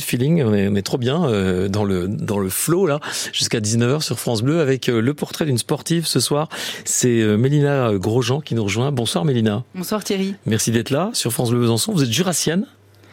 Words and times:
Feeling, 0.00 0.42
on 0.44 0.52
est, 0.52 0.68
on 0.68 0.74
est 0.74 0.82
trop 0.82 0.98
bien 0.98 1.24
euh, 1.24 1.68
dans 1.68 1.82
le 1.82 2.06
dans 2.06 2.38
le 2.38 2.50
flow 2.50 2.84
là 2.86 3.00
jusqu'à 3.32 3.60
19h 3.60 4.02
sur 4.02 4.18
France 4.18 4.42
Bleu 4.42 4.60
avec 4.60 4.90
euh, 4.90 5.00
le 5.00 5.14
portrait 5.14 5.46
d'une 5.46 5.56
sportive 5.56 6.06
ce 6.06 6.20
soir. 6.20 6.50
C'est 6.84 7.22
euh, 7.22 7.38
Mélina 7.38 7.92
Grosjean 7.94 8.42
qui 8.42 8.54
nous 8.54 8.62
rejoint. 8.64 8.92
Bonsoir 8.92 9.24
Mélina. 9.24 9.64
Bonsoir 9.74 10.04
Thierry. 10.04 10.34
Merci 10.44 10.70
d'être 10.70 10.90
là 10.90 11.08
sur 11.14 11.32
France 11.32 11.48
Bleu 11.50 11.60
Besançon. 11.60 11.92
Vous 11.94 12.02
êtes 12.02 12.12
jurassienne 12.12 12.66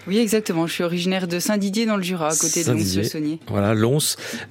Oui, 0.07 0.17
exactement. 0.17 0.67
Je 0.67 0.73
suis 0.73 0.83
originaire 0.83 1.29
de 1.29 1.39
Saint-Didier 1.39 1.85
dans 1.85 1.95
le 1.95 2.03
Jura, 2.03 2.27
à 2.27 2.35
côté 2.35 2.65
de. 2.65 2.71
Lons-le-Saunier. 2.73 3.39
Voilà, 3.47 3.73
Lons. 3.75 3.99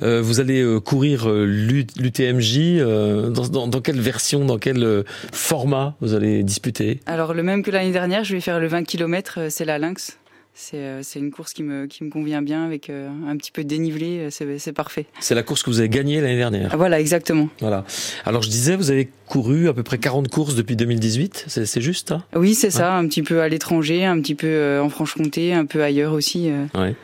Euh, 0.02 0.22
vous 0.22 0.40
allez 0.40 0.62
euh, 0.62 0.80
courir 0.80 1.28
euh, 1.28 1.44
l'U- 1.44 1.86
l'UTMJ. 1.98 2.56
euh, 2.78 3.28
dans, 3.28 3.46
dans, 3.48 3.68
dans 3.68 3.80
quelle 3.82 4.00
version, 4.00 4.46
dans 4.46 4.56
quel 4.56 4.82
euh, 4.82 5.02
format 5.34 5.96
vous 6.00 6.14
allez 6.14 6.42
disputer? 6.44 7.00
Alors, 7.04 7.34
le 7.34 7.42
même 7.42 7.62
que 7.62 7.70
l'année 7.70 7.92
dernière, 7.92 8.24
je 8.24 8.32
vais 8.34 8.40
faire 8.40 8.58
le 8.58 8.68
20 8.68 8.84
km, 8.84 9.34
euh, 9.36 9.46
c'est 9.50 9.66
la 9.66 9.78
Lynx. 9.78 10.16
C'est 10.54 10.76
euh, 10.76 11.00
c'est 11.02 11.18
une 11.18 11.30
course 11.30 11.54
qui 11.54 11.62
me, 11.62 11.86
qui 11.86 12.04
me 12.04 12.10
convient 12.10 12.42
bien 12.42 12.64
avec 12.64 12.90
euh, 12.90 13.08
un 13.26 13.36
petit 13.38 13.50
peu 13.50 13.64
de 13.64 13.68
dénivelé, 13.68 14.28
euh, 14.42 14.56
c'est 14.58 14.72
parfait. 14.72 15.06
C'est 15.18 15.34
la 15.34 15.42
course 15.42 15.62
que 15.62 15.70
vous 15.70 15.78
avez 15.78 15.88
gagnée 15.88 16.20
l'année 16.20 16.36
dernière. 16.36 16.68
Ah, 16.72 16.76
Voilà, 16.76 17.00
exactement. 17.00 17.48
Voilà. 17.60 17.84
Alors 18.26 18.42
je 18.42 18.50
disais, 18.50 18.76
vous 18.76 18.90
avez 18.90 19.08
couru 19.26 19.68
à 19.68 19.72
peu 19.72 19.82
près 19.82 19.96
40 19.96 20.28
courses 20.28 20.54
depuis 20.54 20.76
2018. 20.76 21.46
C'est 21.48 21.64
c'est 21.64 21.80
juste 21.80 22.12
hein? 22.12 22.22
Oui, 22.36 22.54
c'est 22.54 22.70
ça, 22.70 22.94
un 22.94 23.06
petit 23.08 23.22
peu 23.22 23.40
à 23.40 23.48
l'étranger, 23.48 24.04
un 24.04 24.20
petit 24.20 24.34
peu 24.34 24.46
euh, 24.46 24.82
en 24.82 24.90
Franche-Comté, 24.90 25.54
un 25.54 25.64
peu 25.64 25.82
ailleurs 25.82 26.12
aussi. 26.12 26.50
Ouais. 26.74 26.94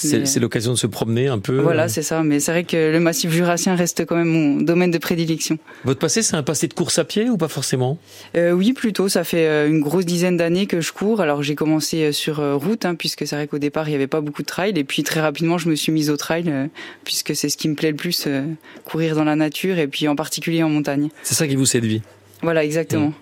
C'est 0.00 0.20
Mais- 0.20 0.26
c'est 0.26 0.38
l'occasion 0.38 0.72
de 0.72 0.78
se 0.78 0.86
promener 0.86 1.26
un 1.26 1.40
peu. 1.40 1.58
Voilà, 1.58 1.88
c'est 1.88 2.02
ça. 2.02 2.22
Mais 2.22 2.38
c'est 2.38 2.52
vrai 2.52 2.62
que 2.62 2.92
le 2.92 3.00
massif 3.00 3.32
jurassien 3.32 3.74
reste 3.74 4.06
quand 4.06 4.14
même 4.14 4.28
mon 4.28 4.60
domaine 4.60 4.92
de 4.92 4.98
prédilection. 4.98 5.58
Votre 5.84 5.98
passé, 5.98 6.22
c'est 6.22 6.36
un 6.36 6.44
passé 6.44 6.68
de 6.68 6.74
course 6.74 7.00
à 7.00 7.04
pied 7.04 7.28
ou 7.28 7.36
pas 7.36 7.48
forcément? 7.48 7.98
Euh, 8.36 8.52
oui, 8.52 8.72
plutôt. 8.74 9.08
Ça 9.08 9.24
fait 9.24 9.46
euh, 9.48 9.68
une 9.68 9.80
grosse 9.80 10.06
dizaine 10.06 10.36
d'années 10.36 10.66
que 10.66 10.80
je 10.80 10.92
cours. 10.92 11.20
Alors 11.20 11.42
j'ai 11.42 11.56
commencé 11.56 12.04
euh, 12.04 12.12
sur 12.12 12.38
euh, 12.38 12.54
route, 12.54 12.84
hein, 12.84 12.94
puisque 12.94 13.26
c'est 13.26 13.34
vrai 13.34 13.48
qu'au 13.48 13.58
départ 13.58 13.88
il 13.88 13.90
n'y 13.90 13.96
avait 13.96 14.06
pas 14.06 14.20
beaucoup 14.20 14.42
de 14.42 14.46
trail. 14.46 14.72
Et 14.76 14.84
puis 14.84 15.02
très 15.02 15.20
rapidement 15.20 15.58
je 15.58 15.68
me 15.68 15.74
suis 15.74 15.90
mise 15.90 16.10
au 16.10 16.16
trail, 16.16 16.44
euh, 16.46 16.66
puisque 17.02 17.34
c'est 17.34 17.48
ce 17.48 17.56
qui 17.56 17.68
me 17.68 17.74
plaît 17.74 17.90
le 17.90 17.96
plus, 17.96 18.24
euh, 18.28 18.44
courir 18.84 19.16
dans 19.16 19.24
la 19.24 19.34
nature 19.34 19.78
et 19.78 19.88
puis 19.88 20.06
en 20.06 20.14
particulier 20.14 20.62
en 20.62 20.68
montagne. 20.68 21.08
C'est 21.24 21.34
ça 21.34 21.48
qui 21.48 21.56
vous 21.56 21.66
séduit? 21.66 22.02
Voilà, 22.40 22.64
exactement. 22.64 23.12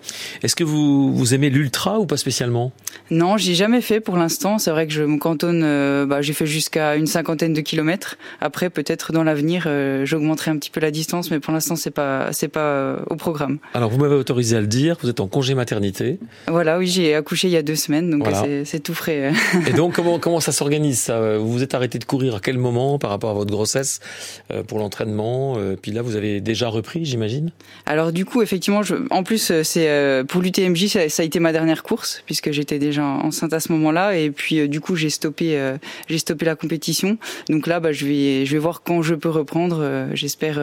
Est-ce 0.43 0.55
que 0.55 0.63
vous, 0.63 1.11
vous 1.11 1.33
aimez 1.33 1.49
l'ultra 1.49 1.99
ou 1.99 2.05
pas 2.05 2.17
spécialement? 2.17 2.71
Non, 3.11 3.37
j'ai 3.37 3.55
jamais 3.55 3.81
fait 3.81 3.99
pour 3.99 4.17
l'instant. 4.17 4.57
C'est 4.57 4.71
vrai 4.71 4.87
que 4.87 4.93
je 4.93 5.03
me 5.03 5.17
cantonne. 5.17 5.61
euh, 5.63 6.05
bah, 6.05 6.21
j'ai 6.21 6.33
fait 6.33 6.45
jusqu'à 6.45 6.95
une 6.95 7.07
cinquantaine 7.07 7.53
de 7.53 7.61
kilomètres. 7.61 8.17
Après, 8.41 8.69
peut-être 8.69 9.11
dans 9.13 9.23
l'avenir, 9.23 9.63
euh, 9.67 10.05
j'augmenterai 10.05 10.51
un 10.51 10.57
petit 10.57 10.69
peu 10.69 10.79
la 10.79 10.91
distance, 10.91 11.31
mais 11.31 11.39
pour 11.39 11.53
l'instant 11.53 11.75
c'est 11.75 11.91
pas 11.91 12.29
c'est 12.33 12.47
pas 12.47 12.59
euh, 12.59 12.99
au 13.09 13.15
programme. 13.15 13.59
Alors 13.73 13.89
vous 13.89 13.97
m'avez 13.97 14.15
autorisé 14.15 14.55
à 14.57 14.61
le 14.61 14.67
dire, 14.67 14.97
vous 15.01 15.09
êtes 15.09 15.19
en 15.19 15.27
congé 15.27 15.55
maternité. 15.55 16.19
Voilà, 16.47 16.77
oui, 16.77 16.87
j'ai 16.87 17.15
accouché 17.15 17.47
il 17.47 17.51
y 17.51 17.57
a 17.57 17.61
deux 17.61 17.75
semaines, 17.75 18.09
donc 18.09 18.23
Voilà. 18.23 18.43
c'est- 18.65 18.79
tout 18.79 18.93
frais. 18.93 19.31
Et 19.67 19.73
donc 19.73 19.93
comment, 19.95 20.19
comment 20.19 20.39
ça 20.39 20.51
s'organise 20.51 20.99
ça? 20.99 21.37
Vous 21.37 21.51
vous 21.51 21.63
êtes 21.63 21.73
arrêté 21.73 21.97
de 21.99 22.05
courir 22.05 22.35
à 22.35 22.39
quel 22.39 22.57
moment 22.57 22.99
par 22.99 23.09
rapport 23.09 23.31
à 23.31 23.33
votre 23.33 23.51
grossesse 23.51 23.99
pour 24.67 24.77
l'entraînement 24.79 25.57
Puis 25.81 25.91
là 25.91 26.01
vous 26.01 26.15
avez 26.15 26.41
déjà 26.41 26.67
repris 26.69 27.05
j'imagine? 27.05 27.51
Alors 27.85 28.11
du 28.11 28.25
coup, 28.25 28.41
effectivement, 28.41 28.83
je, 28.83 28.95
en 29.09 29.23
plus, 29.23 29.51
c'est 29.63 30.23
pour 30.27 30.41
l'UTMJ, 30.41 30.87
ça, 30.87 31.09
ça 31.09 31.23
a 31.23 31.25
été 31.25 31.39
ma 31.39 31.51
dernière 31.51 31.83
course 31.83 32.21
puisque 32.25 32.51
j'étais 32.51 32.79
déjà 32.79 32.96
enceinte 33.03 33.53
à 33.53 33.59
ce 33.59 33.71
moment-là, 33.71 34.17
et 34.17 34.31
puis 34.31 34.59
euh, 34.59 34.67
du 34.67 34.79
coup, 34.81 34.95
j'ai 34.95 35.09
stoppé, 35.09 35.57
euh, 35.57 35.77
j'ai 36.07 36.17
stoppé 36.17 36.45
la 36.45 36.55
compétition. 36.55 37.17
Donc 37.49 37.67
là, 37.67 37.79
bah, 37.79 37.91
je 37.91 38.05
vais, 38.05 38.45
je 38.45 38.51
vais 38.53 38.57
voir 38.59 38.81
quand 38.83 39.01
je 39.01 39.15
peux 39.15 39.29
reprendre. 39.29 39.79
euh, 39.81 40.07
J'espère 40.13 40.59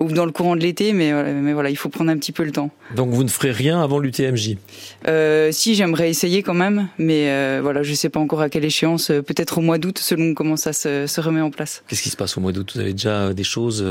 ou 0.00 0.10
dans 0.12 0.24
le 0.26 0.32
courant 0.32 0.56
de 0.56 0.60
l'été, 0.60 0.92
mais, 0.92 1.12
mais 1.34 1.52
voilà, 1.52 1.70
il 1.70 1.76
faut 1.76 1.88
prendre 1.88 2.10
un 2.10 2.16
petit 2.16 2.32
peu 2.32 2.44
le 2.44 2.52
temps. 2.52 2.70
Donc 2.94 3.10
vous 3.10 3.22
ne 3.24 3.28
ferez 3.28 3.50
rien 3.50 3.80
avant 3.82 3.98
l'UTMJ 3.98 4.56
si 5.50 5.74
j'aimerais 5.74 6.10
essayer 6.10 6.42
quand 6.42 6.54
même, 6.54 6.88
mais 6.98 7.60
voilà, 7.60 7.82
je 7.82 7.94
sais 7.94 8.08
pas 8.08 8.20
encore 8.20 8.40
à 8.40 8.48
quelle 8.48 8.64
échéance. 8.64 9.08
Peut-être 9.08 9.58
au 9.58 9.60
mois 9.60 9.78
d'août, 9.78 9.98
selon 9.98 10.34
comment 10.34 10.56
ça 10.56 10.72
se, 10.72 11.06
se 11.06 11.20
remet 11.20 11.40
en 11.40 11.50
place. 11.50 11.82
Qu'est-ce 11.88 12.02
qui 12.02 12.10
se 12.10 12.16
passe 12.16 12.36
au 12.36 12.40
mois 12.40 12.52
d'août? 12.52 12.72
Vous 12.74 12.80
avez 12.80 12.92
déjà 12.92 13.32
des 13.34 13.44
choses 13.44 13.84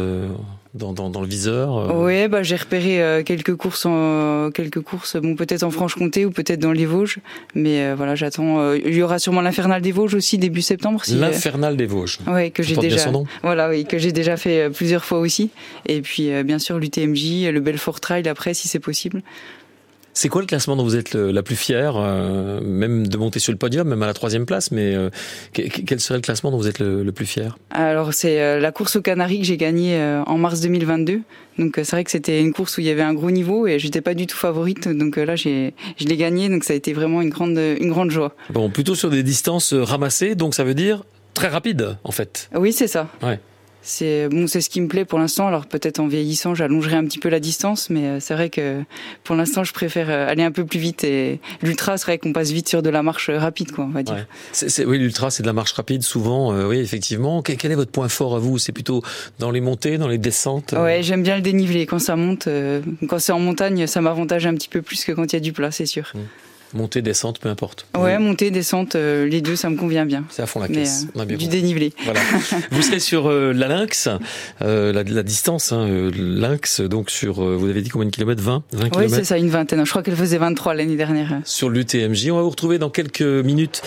dans, 0.77 0.93
dans, 0.93 1.09
dans 1.09 1.21
le 1.21 1.27
viseur 1.27 1.77
euh 1.77 2.05
Ouais, 2.05 2.27
bah 2.27 2.43
j'ai 2.43 2.55
repéré 2.55 3.01
euh, 3.01 3.23
quelques 3.23 3.55
courses, 3.55 3.85
en, 3.85 4.49
quelques 4.53 4.81
courses, 4.81 5.17
bon 5.17 5.35
peut-être 5.35 5.63
en 5.63 5.71
Franche-Comté 5.71 6.25
ou 6.25 6.31
peut-être 6.31 6.59
dans 6.59 6.71
les 6.71 6.85
Vosges, 6.85 7.19
mais 7.55 7.81
euh, 7.81 7.95
voilà, 7.95 8.15
j'attends. 8.15 8.73
il 8.73 8.93
y 8.93 9.01
aura 9.01 9.19
sûrement 9.19 9.41
l'Infernal 9.41 9.81
des 9.81 9.91
Vosges 9.91 10.15
aussi 10.15 10.37
début 10.37 10.61
septembre. 10.61 11.03
Si, 11.03 11.15
L'infernal 11.15 11.75
des 11.75 11.85
Vosges. 11.85 12.19
ouais, 12.27 12.51
que 12.51 12.63
j'ai 12.63 12.77
déjà. 12.77 13.11
Voilà, 13.43 13.69
oui, 13.69 13.85
que 13.85 13.97
j'ai 13.97 14.11
déjà 14.11 14.37
fait 14.37 14.69
plusieurs 14.69 15.03
fois 15.03 15.19
aussi. 15.19 15.49
Et 15.85 16.01
puis 16.01 16.31
bien 16.43 16.59
sûr 16.59 16.79
l'UTMJ, 16.79 17.49
le 17.51 17.59
Belfort 17.59 17.99
Trail 17.99 18.27
après 18.27 18.53
si 18.53 18.67
c'est 18.67 18.79
possible. 18.79 19.21
C'est 20.19 20.29
quoi 20.29 20.41
le 20.41 20.47
classement 20.47 20.75
dont 20.75 20.83
vous 20.83 20.95
êtes 20.95 21.13
le- 21.13 21.29
la 21.31 21.43
plus 21.43 21.55
fière, 21.55 21.93
euh, 21.95 22.59
même 22.61 23.05
de 23.05 23.17
monter 23.17 23.37
sur 23.37 23.51
le 23.51 23.57
podium, 23.59 23.87
même 23.87 24.01
à 24.01 24.07
la 24.07 24.15
troisième 24.15 24.47
place, 24.47 24.71
mais 24.71 24.95
euh, 24.95 25.11
que- 25.53 25.61
que- 25.61 25.81
quel 25.81 25.99
serait 25.99 26.17
le 26.17 26.23
classement 26.23 26.49
dont 26.49 26.57
vous 26.57 26.67
êtes 26.67 26.79
le, 26.79 27.03
le 27.03 27.11
plus 27.11 27.27
fier 27.27 27.55
Alors 27.69 28.15
c'est 28.15 28.41
euh, 28.41 28.59
la 28.59 28.71
course 28.71 28.95
aux 28.95 29.01
Canaries 29.03 29.41
que 29.41 29.45
j'ai 29.45 29.57
gagnée 29.57 29.95
en 30.25 30.39
mars 30.39 30.59
2022. 30.61 31.21
Donc 31.59 31.73
c'est 31.75 31.91
vrai 31.91 32.03
que 32.03 32.09
c'était 32.09 32.41
une 32.41 32.51
course 32.51 32.77
où 32.77 32.81
il 32.81 32.87
y 32.87 32.89
avait 32.89 33.03
un 33.03 33.13
gros 33.13 33.29
niveau 33.29 33.67
et 33.67 33.77
j'étais 33.77 34.01
pas 34.01 34.15
du 34.15 34.25
tout 34.25 34.37
favorite. 34.37 34.87
Donc 34.87 35.17
là 35.17 35.35
j'ai, 35.35 35.75
je 35.97 36.05
l'ai 36.05 36.17
gagnée, 36.17 36.49
donc 36.49 36.63
ça 36.63 36.73
a 36.73 36.75
été 36.75 36.93
vraiment 36.93 37.21
une 37.21 37.29
grande, 37.29 37.59
une 37.79 37.89
grande 37.91 38.09
joie. 38.09 38.33
Bon, 38.49 38.71
plutôt 38.71 38.95
sur 38.95 39.11
des 39.11 39.21
distances 39.21 39.73
ramassées, 39.75 40.33
donc 40.33 40.55
ça 40.55 40.63
veut 40.63 40.73
dire 40.73 41.03
très 41.35 41.47
rapide 41.47 41.95
en 42.03 42.11
fait. 42.11 42.49
Oui, 42.55 42.73
c'est 42.73 42.87
ça. 42.87 43.07
Ouais. 43.21 43.39
C'est 43.89 44.27
bon, 44.27 44.47
c'est 44.47 44.59
ce 44.59 44.69
qui 44.69 44.81
me 44.81 44.89
plaît 44.89 45.05
pour 45.05 45.17
l'instant. 45.17 45.47
Alors 45.47 45.65
peut-être 45.65 45.99
en 46.01 46.07
vieillissant, 46.07 46.53
j'allongerai 46.53 46.97
un 46.97 47.05
petit 47.05 47.19
peu 47.19 47.29
la 47.29 47.39
distance, 47.39 47.89
mais 47.89 48.03
euh, 48.05 48.19
c'est 48.19 48.33
vrai 48.33 48.49
que 48.49 48.83
pour 49.23 49.33
l'instant, 49.37 49.63
je 49.63 49.71
préfère 49.71 50.09
euh, 50.09 50.27
aller 50.29 50.43
un 50.43 50.51
peu 50.51 50.65
plus 50.65 50.77
vite. 50.77 51.05
Et 51.05 51.39
l'ultra, 51.61 51.97
c'est 51.97 52.03
vrai 52.05 52.17
qu'on 52.17 52.33
passe 52.33 52.51
vite 52.51 52.67
sur 52.67 52.81
de 52.81 52.89
la 52.89 53.01
marche 53.01 53.29
euh, 53.29 53.39
rapide, 53.39 53.71
quoi, 53.71 53.85
on 53.85 53.89
va 53.89 54.03
dire. 54.03 54.15
Ouais. 54.15 54.25
C'est- 54.51 54.67
c'est- 54.67 54.83
oui, 54.83 54.97
l'ultra, 54.99 55.31
c'est 55.31 55.41
de 55.41 55.47
la 55.47 55.53
marche 55.53 55.71
rapide, 55.71 56.03
souvent. 56.03 56.51
euh, 56.51 56.67
oui, 56.67 56.79
effectivement. 56.79 57.41
Quel, 57.41 57.55
quel 57.55 57.71
est 57.71 57.75
votre 57.75 57.91
point 57.91 58.09
fort 58.09 58.35
à 58.35 58.39
vous? 58.39 58.57
C'est 58.57 58.73
plutôt 58.73 59.01
dans 59.39 59.51
les 59.51 59.61
montées, 59.61 59.97
dans 59.97 60.09
les 60.09 60.17
descentes 60.17 60.73
euh, 60.73 60.83
Ouais, 60.83 61.01
j'aime 61.01 61.23
bien 61.23 61.37
le 61.37 61.41
dénivelé. 61.41 61.85
Quand 61.85 61.99
ça 61.99 62.17
monte, 62.17 62.47
euh, 62.47 62.81
quand 63.07 63.19
c'est 63.19 63.31
en 63.31 63.39
montagne, 63.39 63.87
ça 63.87 64.01
m'avantage 64.01 64.45
un 64.47 64.53
petit 64.55 64.67
peu 64.69 64.81
plus 64.81 65.05
que 65.05 65.13
quand 65.13 65.23
il 65.31 65.33
y 65.33 65.37
a 65.37 65.39
du 65.39 65.53
plat, 65.53 65.71
c'est 65.71 65.85
sûr. 65.85 66.11
Montée, 66.73 67.01
descente, 67.01 67.39
peu 67.39 67.49
importe. 67.49 67.85
Ouais, 67.97 68.15
Oui, 68.17 68.23
montée, 68.23 68.51
descente, 68.51 68.95
euh, 68.95 69.25
les 69.25 69.41
deux, 69.41 69.55
ça 69.55 69.69
me 69.69 69.77
convient 69.77 70.05
bien. 70.05 70.23
C'est 70.29 70.41
à 70.41 70.45
fond 70.47 70.59
la 70.59 70.67
Mais 70.67 70.75
caisse. 70.75 71.05
euh, 71.05 71.11
On 71.15 71.19
a 71.21 71.25
bien 71.25 71.37
du 71.37 71.45
compris. 71.45 71.61
dénivelé. 71.61 71.93
Voilà. 72.03 72.19
vous 72.71 72.81
serez 72.81 72.99
sur 72.99 73.29
euh, 73.29 73.53
la 73.53 73.67
Lynx, 73.67 74.09
euh, 74.61 74.91
la, 74.93 75.03
la 75.03 75.23
distance, 75.23 75.71
hein, 75.71 75.87
euh, 75.87 76.11
Lynx, 76.15 76.81
donc 76.81 77.09
sur, 77.09 77.43
euh, 77.43 77.55
vous 77.55 77.69
avez 77.69 77.81
dit 77.81 77.89
combien 77.89 78.07
de 78.07 78.13
kilomètres? 78.13 78.41
20 78.43 78.63
20 78.73 78.83
Oui, 78.83 78.89
kilomètres? 78.89 79.15
c'est 79.15 79.23
ça, 79.23 79.37
une 79.37 79.49
vingtaine. 79.49 79.85
Je 79.85 79.89
crois 79.89 80.03
qu'elle 80.03 80.15
faisait 80.15 80.37
23 80.37 80.73
l'année 80.73 80.95
dernière. 80.97 81.39
sur 81.45 81.69
l'UTMJ. 81.69 82.29
On 82.31 82.35
va 82.35 82.41
vous 82.41 82.49
retrouver 82.49 82.77
dans 82.79 82.89
quelques 82.89 83.21
minutes. 83.21 83.81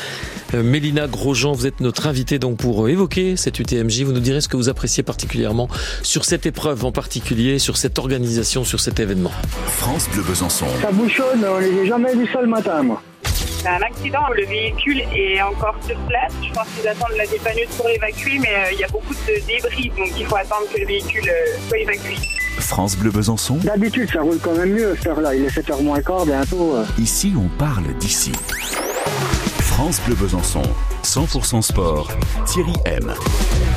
Euh, 0.54 0.62
Mélina 0.62 1.06
Grosjean, 1.06 1.52
vous 1.52 1.66
êtes 1.66 1.80
notre 1.80 2.06
invitée 2.06 2.38
donc 2.38 2.56
pour 2.58 2.86
euh, 2.86 2.88
évoquer 2.90 3.36
cette 3.36 3.58
UTMJ. 3.58 4.02
Vous 4.02 4.12
nous 4.12 4.20
direz 4.20 4.40
ce 4.40 4.48
que 4.48 4.56
vous 4.56 4.68
appréciez 4.68 5.02
particulièrement 5.02 5.68
sur 6.02 6.24
cette 6.24 6.46
épreuve 6.46 6.84
en 6.84 6.92
particulier, 6.92 7.58
sur 7.58 7.76
cette 7.76 7.98
organisation, 7.98 8.64
sur 8.64 8.80
cet 8.80 9.00
événement. 9.00 9.32
France 9.66 10.08
Bleu 10.12 10.22
Besançon. 10.22 10.66
Ça 10.80 10.90
bouchonne, 10.92 11.44
j'ai 11.60 11.86
jamais 11.86 12.14
vu 12.14 12.26
ça 12.32 12.40
le 12.40 12.48
matin, 12.48 12.69
moi. 12.82 13.02
C'est 13.24 13.68
un 13.68 13.82
accident, 13.82 14.20
le 14.34 14.46
véhicule 14.46 15.02
est 15.14 15.40
encore 15.42 15.76
sur 15.86 15.98
place. 16.08 16.32
Je 16.42 16.50
pense 16.52 16.66
qu'ils 16.76 16.88
attendent 16.88 17.16
la 17.16 17.26
dépanneuse 17.26 17.68
pour 17.76 17.88
l'évacuer, 17.88 18.38
mais 18.38 18.48
euh, 18.54 18.72
il 18.72 18.78
y 18.78 18.84
a 18.84 18.88
beaucoup 18.88 19.12
de 19.12 19.46
débris, 19.46 19.90
donc 19.98 20.08
il 20.18 20.24
faut 20.26 20.36
attendre 20.36 20.64
que 20.72 20.80
le 20.80 20.86
véhicule 20.86 21.28
euh, 21.28 21.58
soit 21.68 21.78
évacué. 21.78 22.14
France 22.58 22.96
Bleu 22.96 23.10
Besançon. 23.10 23.56
D'habitude, 23.62 24.08
ça 24.10 24.22
roule 24.22 24.38
quand 24.42 24.54
même 24.54 24.70
mieux, 24.72 24.94
cette 24.96 25.08
heure-là. 25.08 25.34
Il 25.34 25.44
est 25.44 25.48
7h 25.48 25.82
moins 25.82 26.00
quart 26.00 26.24
bientôt. 26.24 26.76
euh. 26.76 26.84
Ici, 26.98 27.34
on 27.36 27.48
parle 27.58 27.84
d'ici. 27.98 28.32
France 29.80 30.02
Bleu 30.04 30.14
Besançon. 30.14 30.60
100% 31.04 31.62
sport. 31.62 32.10
Thierry 32.44 32.74
M. 32.84 33.14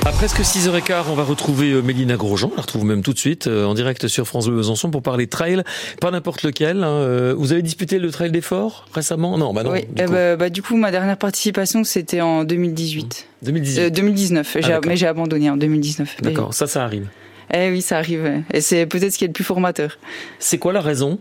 À 0.06 0.12
presque 0.12 0.42
6h15, 0.42 1.06
on 1.10 1.14
va 1.16 1.24
retrouver 1.24 1.72
euh, 1.72 1.82
Mélina 1.82 2.18
Grosjean. 2.18 2.50
On 2.52 2.56
la 2.58 2.62
retrouve 2.64 2.84
même 2.84 3.02
tout 3.04 3.14
de 3.14 3.18
suite 3.18 3.48
euh, 3.48 3.64
en 3.64 3.74
direct 3.74 4.10
sur 4.10 4.28
France 4.28 4.48
Bleu 4.48 4.58
Besançon 4.58 4.92
pour 4.92 5.02
parler 5.02 5.28
trail. 5.28 5.64
Pas 6.02 6.12
n'importe 6.12 6.44
lequel. 6.44 6.84
hein. 6.84 6.88
Euh, 6.90 7.34
Vous 7.38 7.54
avez 7.54 7.62
disputé 7.62 8.00
le 8.00 8.12
trail 8.12 8.32
d'effort 8.32 8.86
récemment? 8.94 9.38
Non, 9.38 9.54
bah 9.54 9.64
non. 9.64 9.72
oui, 9.72 9.84
du 9.84 10.02
eh 10.02 10.04
coup. 10.04 10.12
bah, 10.12 10.36
bah, 10.36 10.50
du 10.50 10.62
coup, 10.62 10.76
ma 10.76 10.92
dernière 10.92 11.16
participation, 11.16 11.86
c'était 11.86 12.20
en 12.20 12.44
2018. 12.44 13.26
2018. 13.44 13.80
Euh, 13.80 13.90
2019, 13.90 14.52
J'ai- 14.56 14.60
d'accord. 14.62 14.82
mais 14.86 14.98
j'ai 14.98 15.08
abandonné 15.08 15.50
en 15.50 15.56
2019. 15.56 16.18
Mais- 16.22 16.32
D'accord, 16.32 16.54
ça, 16.54 16.68
ça 16.68 16.84
arrive. 16.84 17.08
Eh 17.54 17.70
oui, 17.70 17.82
ça 17.82 17.98
arrive. 18.00 18.44
Et 18.54 18.60
c'est 18.60 18.86
peut-être 18.88 19.14
ce 19.14 19.18
qui 19.18 19.24
est 19.24 19.28
le 19.28 19.34
plus 19.34 19.44
formateur. 19.46 19.98
C'est 20.40 20.58
quoi 20.58 20.74
la 20.74 20.82
raison? 20.82 21.18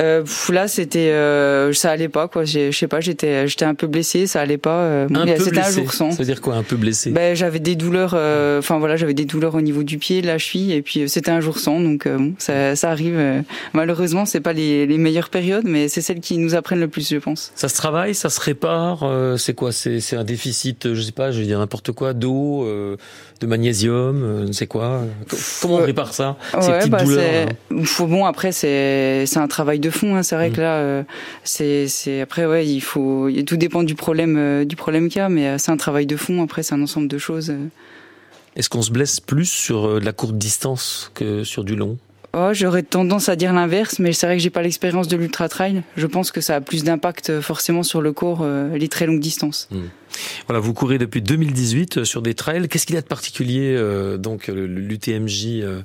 Euh, 0.00 0.24
là, 0.50 0.68
c'était, 0.68 1.10
euh, 1.10 1.72
ça 1.72 1.90
allait 1.90 2.08
pas 2.08 2.28
quoi. 2.28 2.44
Je 2.44 2.70
sais 2.70 2.86
pas, 2.88 3.00
j'étais, 3.00 3.46
j'étais 3.48 3.64
un 3.64 3.74
peu 3.74 3.86
blessée, 3.86 4.26
ça 4.26 4.40
allait 4.40 4.58
pas. 4.58 4.80
euh, 4.82 5.08
c'était 5.08 5.58
un 5.58 5.62
blessé. 5.62 5.72
jour 5.72 5.92
sans. 5.92 6.10
Ça 6.12 6.18
veut 6.18 6.24
dire 6.24 6.40
quoi, 6.40 6.54
un 6.54 6.62
peu 6.62 6.76
blessé 6.76 7.10
Ben, 7.10 7.34
j'avais 7.34 7.58
des 7.60 7.76
douleurs, 7.76 8.12
euh, 8.14 8.58
enfin 8.58 8.78
voilà, 8.78 8.96
j'avais 8.96 9.14
des 9.14 9.24
douleurs 9.24 9.54
au 9.54 9.60
niveau 9.60 9.82
du 9.82 9.98
pied, 9.98 10.22
de 10.22 10.26
la 10.26 10.38
cheville, 10.38 10.72
et 10.72 10.82
puis 10.82 11.08
c'était 11.08 11.30
un 11.30 11.40
jour 11.40 11.58
sans, 11.58 11.80
donc 11.80 12.06
bon, 12.08 12.34
ça, 12.38 12.76
ça 12.76 12.90
arrive. 12.90 13.18
malheureusement, 13.74 14.24
c'est 14.26 14.40
pas 14.40 14.52
les, 14.52 14.86
les 14.86 14.98
meilleures 14.98 15.30
périodes, 15.30 15.64
mais 15.66 15.88
c'est 15.88 16.00
celles 16.00 16.20
qui 16.20 16.38
nous 16.38 16.54
apprennent 16.54 16.80
le 16.80 16.88
plus, 16.88 17.08
je 17.10 17.16
pense. 17.18 17.52
Ça 17.54 17.68
se 17.68 17.76
travaille, 17.76 18.14
ça 18.14 18.30
se 18.30 18.40
répare. 18.40 19.04
c'est 19.38 19.54
quoi? 19.54 19.72
C'est 19.72 20.00
c'est 20.00 20.16
un 20.16 20.24
déficit, 20.24 20.94
je 20.94 21.00
sais 21.00 21.12
pas, 21.12 21.30
je 21.32 21.40
vais 21.40 21.46
dire 21.46 21.58
n'importe 21.58 21.92
quoi, 21.92 22.12
d'eau, 22.12 22.66
de 23.40 23.46
magnésium, 23.46 24.52
sais 24.52 24.66
quoi? 24.66 25.02
Co- 25.28 25.36
Comment 25.62 25.74
on 25.76 25.84
répare 25.84 26.12
ça? 26.14 26.36
Ces 26.60 26.68
Ouais, 26.70 26.78
petites 26.78 26.90
bah, 26.90 27.04
douleurs. 27.04 27.22
c'est- 27.70 27.74
hein. 28.04 28.06
bon 28.06 28.24
après 28.24 28.52
c'est 28.52 29.24
c'est 29.26 29.38
un 29.40 29.48
travail 29.48 29.80
de 29.80 29.90
fond. 29.90 30.14
Hein. 30.16 30.22
C'est 30.22 30.36
vrai 30.36 30.50
Mm. 30.50 30.52
que 30.52 30.60
là, 30.60 30.74
euh, 30.76 31.02
c'est, 31.44 31.88
c'est 31.88 32.20
après 32.20 32.46
ouais, 32.46 32.66
il 32.66 32.80
faut, 32.80 33.28
tout 33.46 33.56
dépend 33.56 33.82
du 33.82 33.94
problème, 33.94 34.36
euh, 34.38 34.64
du 34.64 34.76
problème 34.76 35.08
qu'il 35.08 35.18
y 35.18 35.22
a, 35.22 35.28
mais 35.28 35.48
euh, 35.48 35.58
c'est 35.58 35.70
un 35.72 35.76
travail 35.76 36.06
de 36.06 36.16
fond. 36.16 36.42
Après, 36.42 36.62
c'est 36.62 36.74
un 36.74 36.82
ensemble 36.82 37.08
de 37.08 37.18
choses. 37.18 37.52
Est-ce 38.56 38.68
qu'on 38.68 38.82
se 38.82 38.90
blesse 38.90 39.20
plus 39.20 39.46
sur 39.46 40.00
de 40.00 40.04
la 40.04 40.12
courte 40.12 40.36
distance 40.36 41.10
que 41.14 41.44
sur 41.44 41.64
du 41.64 41.76
long? 41.76 41.98
Oh, 42.32 42.50
j'aurais 42.52 42.82
tendance 42.84 43.28
à 43.28 43.36
dire 43.36 43.52
l'inverse, 43.52 43.98
mais 43.98 44.12
c'est 44.12 44.26
vrai 44.26 44.36
que 44.36 44.42
j'ai 44.42 44.50
pas 44.50 44.62
l'expérience 44.62 45.08
de 45.08 45.16
l'ultra 45.16 45.48
trail. 45.48 45.82
Je 45.96 46.06
pense 46.06 46.30
que 46.30 46.40
ça 46.40 46.56
a 46.56 46.60
plus 46.60 46.84
d'impact 46.84 47.30
euh, 47.30 47.42
forcément 47.42 47.82
sur 47.82 48.00
le 48.00 48.12
corps, 48.12 48.40
euh, 48.42 48.76
les 48.76 48.88
très 48.88 49.06
longues 49.06 49.20
distances. 49.20 49.68
Voilà, 50.46 50.60
vous 50.60 50.74
courez 50.74 50.98
depuis 50.98 51.22
2018 51.22 51.98
euh, 51.98 52.04
sur 52.04 52.22
des 52.22 52.34
trails. 52.34 52.68
Qu'est-ce 52.68 52.86
qu'il 52.86 52.94
y 52.96 52.98
a 52.98 53.02
de 53.02 53.06
particulier 53.06 53.74
euh, 53.76 54.16
donc 54.16 54.48
l'UTMJ 54.48 55.60
euh, 55.62 55.80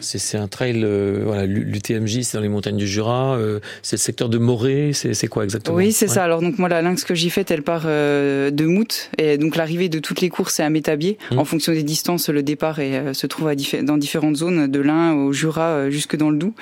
c'est, 0.00 0.38
un 0.38 0.48
trail 0.48 0.86
voilà 1.24 1.44
l'UTMJ 1.46 2.22
c'est 2.22 2.36
dans 2.36 2.42
les 2.42 2.48
montagnes 2.48 2.76
du 2.76 2.86
Jura, 2.86 3.38
c'est 3.82 3.96
le 3.96 4.00
secteur 4.00 4.28
de 4.28 4.38
Morée, 4.38 4.92
c'est, 4.94 5.26
quoi 5.26 5.42
exactement? 5.44 5.76
Oui, 5.76 5.92
c'est 5.92 6.08
Ouais. 6.08 6.14
ça. 6.14 6.24
Alors 6.24 6.40
donc 6.40 6.58
moi 6.58 6.68
la 6.68 6.82
lynx 6.82 7.04
que 7.04 7.14
j'ai 7.14 7.30
faite, 7.30 7.50
elle 7.50 7.62
part 7.62 7.84
de 7.84 8.64
Mout 8.64 9.10
et 9.18 9.38
donc 9.38 9.56
l'arrivée 9.56 9.88
de 9.88 9.98
toutes 9.98 10.20
les 10.20 10.28
courses 10.28 10.54
c'est 10.54 10.62
à 10.62 10.70
Métabier. 10.70 11.18
Mhm. 11.32 11.38
En 11.38 11.44
fonction 11.44 11.72
des 11.72 11.82
distances, 11.82 12.28
le 12.28 12.42
départ 12.44 12.78
est, 12.78 13.12
se 13.12 13.26
trouve 13.26 13.48
à 13.48 13.54
dans 13.82 13.96
différentes 13.96 14.36
zones, 14.36 14.68
de 14.70 14.80
l'Ain 14.80 15.14
au 15.14 15.32
Jura 15.32 15.77
euh, 15.78 15.90
jusque 15.90 16.16
dans 16.16 16.30
le 16.30 16.38
Doubs. 16.38 16.52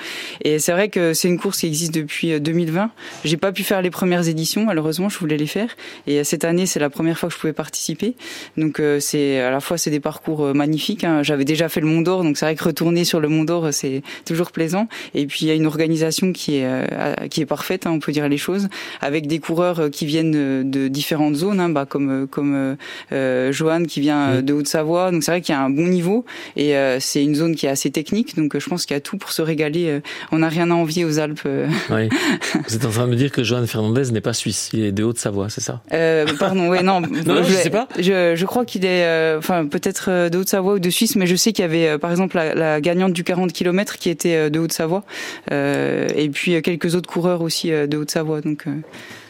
Et 0.43 0.59
c'est 0.59 0.71
vrai 0.71 0.89
que 0.89 1.13
c'est 1.13 1.27
une 1.27 1.39
course 1.39 1.59
qui 1.59 1.67
existe 1.67 1.93
depuis 1.93 2.33
euh, 2.33 2.39
2020. 2.39 2.91
J'ai 3.25 3.37
pas 3.37 3.51
pu 3.51 3.63
faire 3.63 3.81
les 3.81 3.89
premières 3.89 4.27
éditions, 4.27 4.65
malheureusement, 4.65 5.09
je 5.09 5.17
voulais 5.19 5.37
les 5.37 5.47
faire. 5.47 5.69
Et 6.07 6.19
euh, 6.19 6.23
cette 6.23 6.43
année, 6.45 6.65
c'est 6.65 6.79
la 6.79 6.89
première 6.89 7.17
fois 7.17 7.29
que 7.29 7.35
je 7.35 7.39
pouvais 7.39 7.53
participer. 7.53 8.15
Donc 8.57 8.79
euh, 8.79 8.99
c'est 8.99 9.39
à 9.39 9.51
la 9.51 9.59
fois 9.59 9.77
c'est 9.77 9.91
des 9.91 9.99
parcours 9.99 10.45
euh, 10.45 10.53
magnifiques. 10.53 11.03
hein. 11.03 11.23
J'avais 11.23 11.45
déjà 11.45 11.69
fait 11.69 11.81
le 11.81 11.87
Mont 11.87 12.01
d'Or, 12.01 12.23
donc 12.23 12.37
c'est 12.37 12.45
vrai 12.45 12.55
que 12.55 12.63
retourner 12.63 13.03
sur 13.05 13.19
le 13.19 13.27
Mont 13.27 13.43
d'Or, 13.43 13.65
euh, 13.65 13.71
c'est 13.71 14.01
toujours 14.25 14.51
plaisant. 14.51 14.87
Et 15.13 15.25
puis 15.25 15.39
il 15.41 15.47
y 15.47 15.51
a 15.51 15.53
une 15.55 15.65
organisation 15.65 16.31
qui 16.33 16.57
est 16.57 16.65
euh, 16.65 17.13
qui 17.29 17.41
est 17.41 17.45
parfaite, 17.45 17.85
hein, 17.87 17.91
on 17.91 17.99
peut 17.99 18.11
dire 18.11 18.27
les 18.29 18.37
choses, 18.37 18.67
avec 19.01 19.27
des 19.27 19.39
coureurs 19.39 19.79
euh, 19.79 19.89
qui 19.89 20.05
viennent 20.05 20.35
euh, 20.35 20.63
de 20.63 20.87
différentes 20.87 21.35
zones, 21.35 21.59
hein, 21.59 21.69
bah, 21.69 21.85
comme 21.85 22.09
euh, 22.09 22.25
comme 22.25 22.55
euh, 22.55 22.75
euh, 23.11 23.51
Johan 23.51 23.83
qui 23.83 24.01
vient 24.01 24.29
euh, 24.29 24.41
de 24.41 24.53
Haute-Savoie. 24.53 25.11
Donc 25.11 25.23
c'est 25.23 25.31
vrai 25.31 25.41
qu'il 25.41 25.53
y 25.53 25.57
a 25.57 25.61
un 25.61 25.69
bon 25.69 25.87
niveau 25.87 26.25
et 26.55 26.75
euh, 26.75 26.99
c'est 26.99 27.23
une 27.23 27.35
zone 27.35 27.55
qui 27.55 27.65
est 27.65 27.69
assez 27.69 27.91
technique. 27.91 28.35
Donc 28.35 28.55
euh, 28.55 28.59
je 28.59 28.69
pense 28.69 28.85
qu'il 28.85 28.95
y 28.95 28.97
a 28.97 29.01
tout 29.07 29.17
pour 29.17 29.31
se 29.31 29.41
régaler. 29.41 29.87
euh. 29.87 29.99
On 30.31 30.39
n'a 30.39 30.49
rien 30.49 30.69
à 30.71 30.73
envier 30.73 31.05
aux 31.05 31.19
Alpes. 31.19 31.39
euh. 31.45 31.67
Oui. 31.89 32.09
Vous 32.67 32.75
êtes 32.75 32.85
en 32.85 32.89
train 32.89 33.05
de 33.05 33.11
me 33.11 33.15
dire 33.15 33.31
que 33.31 33.43
Johan 33.43 33.65
Fernandez 33.65 34.11
n'est 34.11 34.21
pas 34.21 34.33
suisse, 34.33 34.69
il 34.73 34.83
est 34.83 34.91
de 34.91 35.03
Haute-Savoie, 35.03 35.49
c'est 35.49 35.61
ça? 35.61 35.81
Euh, 35.93 36.25
pardon, 36.37 36.67
ouais, 36.69 36.83
non, 36.89 36.99
non, 37.01 37.43
je 37.43 37.53
sais 37.53 37.69
pas. 37.69 37.87
Je, 37.97 38.33
je 38.35 38.45
crois 38.45 38.65
qu'il 38.65 38.83
est, 38.85 39.05
euh, 39.05 39.37
enfin 39.37 39.65
peut-être 39.65 40.29
de 40.29 40.37
Haute-Savoie 40.37 40.73
ou 40.73 40.79
de 40.79 40.89
Suisse, 40.89 41.15
mais 41.15 41.27
je 41.27 41.35
sais 41.35 41.53
qu'il 41.53 41.63
y 41.63 41.65
avait 41.65 41.97
par 41.97 42.11
exemple 42.11 42.35
la, 42.35 42.53
la 42.53 42.81
gagnante 42.81 43.13
du 43.13 43.23
40 43.23 43.53
km 43.53 43.97
qui 43.97 44.09
était 44.09 44.49
de 44.49 44.59
Haute-Savoie, 44.59 45.03
euh, 45.51 46.07
et 46.15 46.29
puis 46.29 46.61
quelques 46.61 46.95
autres 46.95 47.09
coureurs 47.09 47.41
aussi 47.41 47.69
de 47.71 47.97
Haute-Savoie. 47.97 48.41
Donc 48.41 48.65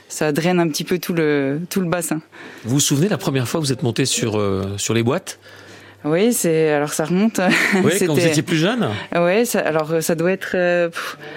ça 0.10 0.32
draine 0.32 0.60
un 0.60 0.68
petit 0.70 0.84
peu 0.86 1.00
tout 1.00 1.14
le 1.14 1.60
tout 1.70 1.82
le 1.82 1.88
bassin. 1.90 2.22
Vous 2.64 2.76
vous 2.76 2.80
souvenez 2.80 3.10
la 3.10 3.18
première 3.18 3.48
fois 3.48 3.60
que 3.60 3.66
vous 3.66 3.72
êtes 3.74 3.84
monté 3.84 4.06
sur 4.06 4.40
euh, 4.40 4.74
sur 4.78 4.94
les 4.94 5.04
boîtes? 5.04 5.38
Oui, 6.10 6.34
c'est 6.34 6.70
alors 6.70 6.94
ça 6.94 7.06
remonte. 7.06 7.40
Oui, 7.84 7.92
quand 8.06 8.14
vous 8.14 8.26
étiez 8.26 8.44
plus 8.44 8.58
jeune 8.58 8.88
Ouais, 9.16 9.46
ça, 9.46 9.60
alors 9.60 9.92
euh, 9.92 10.02
ça 10.02 10.16
doit 10.16 10.32
être. 10.32 10.52
euh, 10.56 10.90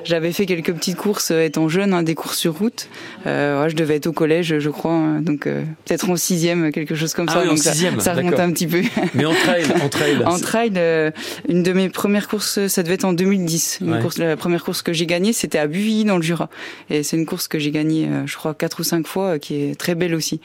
J'avais 0.04 0.32
fait 0.32 0.46
quelques 0.46 0.72
petites 0.72 0.96
courses 0.96 1.30
euh, 1.30 1.44
étant 1.44 1.68
jeune, 1.68 1.92
hein, 1.92 2.02
des 2.02 2.14
courses 2.14 2.38
sur 2.38 2.54
route. 2.58 2.88
Euh, 3.26 3.62
ouais, 3.62 3.70
je 3.70 3.76
devais 3.76 3.96
être 3.96 4.06
au 4.06 4.12
collège, 4.12 4.58
je 4.58 4.70
crois, 4.70 4.92
hein, 4.92 5.20
donc 5.20 5.46
euh, 5.46 5.62
peut-être 5.84 6.08
en 6.10 6.16
sixième, 6.16 6.72
quelque 6.72 6.94
chose 6.94 7.14
comme 7.14 7.26
Ah 7.28 7.32
ça. 7.34 7.38
oui, 7.40 7.46
en 7.46 7.50
donc 7.50 7.58
ça- 7.58 7.72
sixième, 7.72 8.00
ça, 8.00 8.14
remonte 8.14 8.38
un 8.40 8.50
petit 8.52 8.66
peu. 8.66 8.82
Mais 9.14 9.24
en 9.24 9.34
trail, 9.34 9.64
en 9.82 9.88
trail. 9.88 10.16
en 10.26 10.38
trail, 10.38 10.72
euh, 10.76 11.10
une 11.48 11.62
de 11.62 11.72
mes 11.72 11.88
premières 11.88 12.28
courses, 12.28 12.66
ça 12.68 12.82
devait 12.82 12.94
être 12.94 13.04
en 13.04 13.12
2010. 13.12 13.78
Une 13.82 13.92
Ouais. 13.94 14.00
course, 14.00 14.18
la 14.18 14.36
première 14.36 14.64
course 14.64 14.82
que 14.82 14.92
j'ai 14.92 15.06
gagnée, 15.06 15.32
c'était 15.32 15.58
à 15.58 15.66
Buvilly 15.66 16.04
dans 16.04 16.16
le 16.16 16.22
Jura, 16.22 16.48
et 16.90 17.02
c'est 17.02 17.16
une 17.16 17.26
course 17.26 17.48
que 17.48 17.58
j'ai 17.58 17.70
gagnée, 17.70 18.08
je 18.26 18.36
crois, 18.36 18.54
quatre 18.54 18.80
ou 18.80 18.84
cinq 18.84 19.06
fois, 19.06 19.38
qui 19.38 19.54
est 19.70 19.74
très 19.78 19.94
belle 19.94 20.14
aussi. 20.14 20.40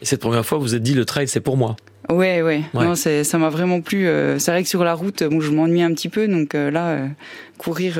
Et 0.00 0.04
cette 0.06 0.20
première 0.20 0.44
fois, 0.44 0.58
vous 0.58 0.64
vous 0.64 0.74
êtes 0.74 0.82
dit 0.82 0.94
le 0.94 1.04
trail, 1.04 1.28
c'est 1.28 1.40
pour 1.40 1.56
moi. 1.56 1.76
Ouais, 2.10 2.42
ouais. 2.42 2.62
Ouais. 2.74 2.84
Non, 2.84 2.94
c'est, 2.94 3.24
ça 3.24 3.38
m'a 3.38 3.48
vraiment 3.48 3.80
plu. 3.80 4.06
euh, 4.08 4.38
C'est 4.38 4.50
vrai 4.50 4.62
que 4.62 4.68
sur 4.68 4.84
la 4.84 4.94
route, 4.94 5.22
bon, 5.22 5.40
je 5.40 5.50
m'ennuie 5.50 5.82
un 5.82 5.92
petit 5.94 6.08
peu, 6.08 6.28
donc 6.28 6.54
euh, 6.54 6.70
là, 6.70 6.88
euh, 6.88 7.06
courir, 7.58 7.98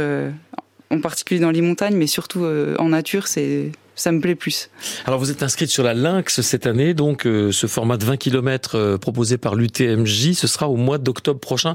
en 0.90 1.00
particulier 1.00 1.40
dans 1.40 1.50
les 1.50 1.62
montagnes, 1.62 1.96
mais 1.96 2.06
surtout 2.06 2.44
en 2.78 2.88
nature, 2.88 3.26
c'est, 3.28 3.70
ça 3.94 4.10
me 4.12 4.20
plaît 4.20 4.34
plus. 4.34 4.70
Alors 5.06 5.18
vous 5.20 5.30
êtes 5.30 5.42
inscrite 5.42 5.70
sur 5.70 5.84
la 5.84 5.94
Lynx 5.94 6.40
cette 6.40 6.66
année, 6.66 6.94
donc 6.94 7.26
euh, 7.26 7.52
ce 7.52 7.66
format 7.66 7.96
de 7.96 8.04
20 8.04 8.16
km 8.16 8.74
euh, 8.74 8.98
proposé 8.98 9.38
par 9.38 9.54
l'UTMJ, 9.54 10.32
ce 10.32 10.46
sera 10.46 10.68
au 10.68 10.76
mois 10.76 10.98
d'octobre 10.98 11.40
prochain. 11.40 11.74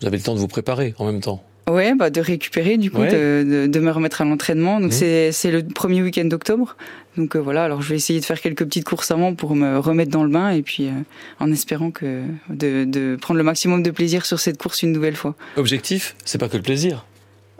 Vous 0.00 0.06
avez 0.06 0.16
le 0.18 0.22
temps 0.22 0.34
de 0.34 0.40
vous 0.40 0.48
préparer 0.48 0.94
en 0.98 1.06
même 1.06 1.20
temps. 1.20 1.42
Ouais, 1.68 1.94
bah 1.94 2.10
de 2.10 2.20
récupérer 2.20 2.76
du 2.78 2.90
coup, 2.90 3.00
Ouais. 3.02 3.10
de, 3.12 3.44
de, 3.48 3.66
de 3.66 3.80
me 3.80 3.90
remettre 3.90 4.20
à 4.20 4.24
l'entraînement. 4.24 4.80
Donc 4.80 4.92
c'est 4.92 5.32
c'est 5.32 5.50
le 5.50 5.62
premier 5.62 6.02
week-end 6.02 6.24
d'octobre. 6.24 6.76
Donc 7.16 7.34
euh, 7.36 7.38
voilà, 7.40 7.64
alors 7.64 7.82
je 7.82 7.88
vais 7.90 7.96
essayer 7.96 8.20
de 8.20 8.24
faire 8.24 8.40
quelques 8.40 8.64
petites 8.64 8.84
courses 8.84 9.10
avant 9.10 9.34
pour 9.34 9.54
me 9.56 9.78
remettre 9.78 10.10
dans 10.10 10.22
le 10.24 10.30
bain 10.30 10.50
et 10.50 10.62
puis 10.62 10.86
euh, 10.86 10.92
en 11.40 11.50
espérant 11.52 11.90
que 11.90 12.22
de, 12.48 12.84
de 12.84 13.16
prendre 13.20 13.38
le 13.38 13.44
maximum 13.44 13.82
de 13.82 13.90
plaisir 13.90 14.24
sur 14.24 14.38
cette 14.40 14.56
course 14.56 14.82
une 14.82 14.92
nouvelle 14.92 15.16
fois. 15.16 15.34
Objectif, 15.56 16.14
c'est 16.24 16.38
pas 16.38 16.48
que 16.48 16.56
le 16.56 16.62
plaisir. 16.62 17.04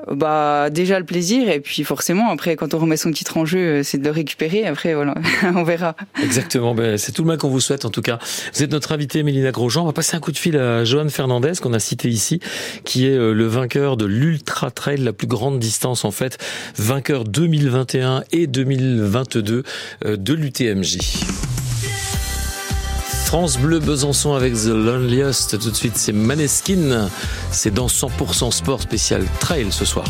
Bah 0.06 0.70
déjà 0.70 0.98
le 0.98 1.04
plaisir 1.04 1.48
et 1.48 1.60
puis 1.60 1.82
forcément 1.82 2.30
après 2.30 2.54
quand 2.54 2.72
on 2.72 2.78
remet 2.78 2.96
son 2.96 3.10
titre 3.10 3.36
en 3.36 3.44
jeu, 3.44 3.58
euh, 3.58 3.82
c'est 3.82 3.98
de 3.98 4.04
le 4.04 4.10
récupérer. 4.10 4.64
Après 4.64 4.94
voilà, 4.94 5.14
on 5.56 5.64
verra. 5.64 5.96
Exactement, 6.22 6.74
ben, 6.74 6.96
c'est 6.96 7.12
tout 7.12 7.22
le 7.22 7.28
mal 7.28 7.38
qu'on 7.38 7.48
vous 7.48 7.60
souhaite 7.60 7.84
en 7.84 7.90
tout 7.90 8.02
cas. 8.02 8.18
Vous 8.54 8.62
êtes 8.62 8.70
notre 8.70 8.92
invité 8.92 9.22
Mélina 9.22 9.50
Grosjean. 9.50 9.82
On 9.82 9.86
va 9.86 9.92
passer 9.92 10.16
un 10.16 10.20
coup 10.20 10.32
de 10.32 10.38
fil 10.38 10.56
à 10.56 10.84
Johan 10.84 11.08
Fernandez 11.08 11.52
qu'on 11.60 11.72
a 11.72 11.80
cité 11.80 12.08
ici, 12.08 12.40
qui 12.84 13.06
est 13.06 13.16
euh, 13.16 13.32
le 13.32 13.46
vainqueur 13.46 13.96
de 13.96 14.04
l'Ultra 14.04 14.70
Trail, 14.70 14.98
la 14.98 15.12
plus 15.12 15.26
grande 15.26 15.58
distance 15.58 16.04
en 16.04 16.12
fait, 16.12 16.38
vainqueur 16.76 17.24
2021 17.24 18.22
et 18.32 18.46
2022 18.46 19.64
euh, 20.04 20.16
de 20.16 20.32
l'UTMJ. 20.34 20.98
France 23.28 23.58
Bleu 23.58 23.78
Besançon 23.78 24.32
avec 24.32 24.54
The 24.54 24.68
Loneliest. 24.68 25.60
Tout 25.60 25.70
de 25.70 25.76
suite, 25.76 25.98
c'est 25.98 26.14
Maneskin. 26.14 27.10
C'est 27.50 27.74
dans 27.74 27.86
100% 27.86 28.50
sport 28.50 28.80
spécial 28.80 29.22
trail 29.38 29.70
ce 29.70 29.84
soir. 29.84 30.06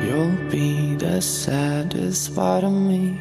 You'll 0.00 0.30
be 0.48 0.96
the 0.96 1.20
saddest 1.20 2.32
part 2.36 2.62
of 2.62 2.70
me, 2.70 3.18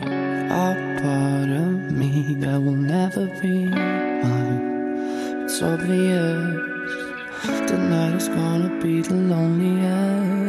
a 0.51 0.75
part 1.01 1.49
of 1.49 1.91
me 1.91 2.35
that 2.41 2.59
will 2.61 2.77
never 2.77 3.25
be 3.41 3.65
mine. 3.65 5.43
It's 5.43 5.59
obvious 5.63 6.37
tonight 7.65 8.15
is 8.15 8.29
gonna 8.29 8.69
be 8.79 9.01
the 9.01 9.15
loneliest. 9.15 10.48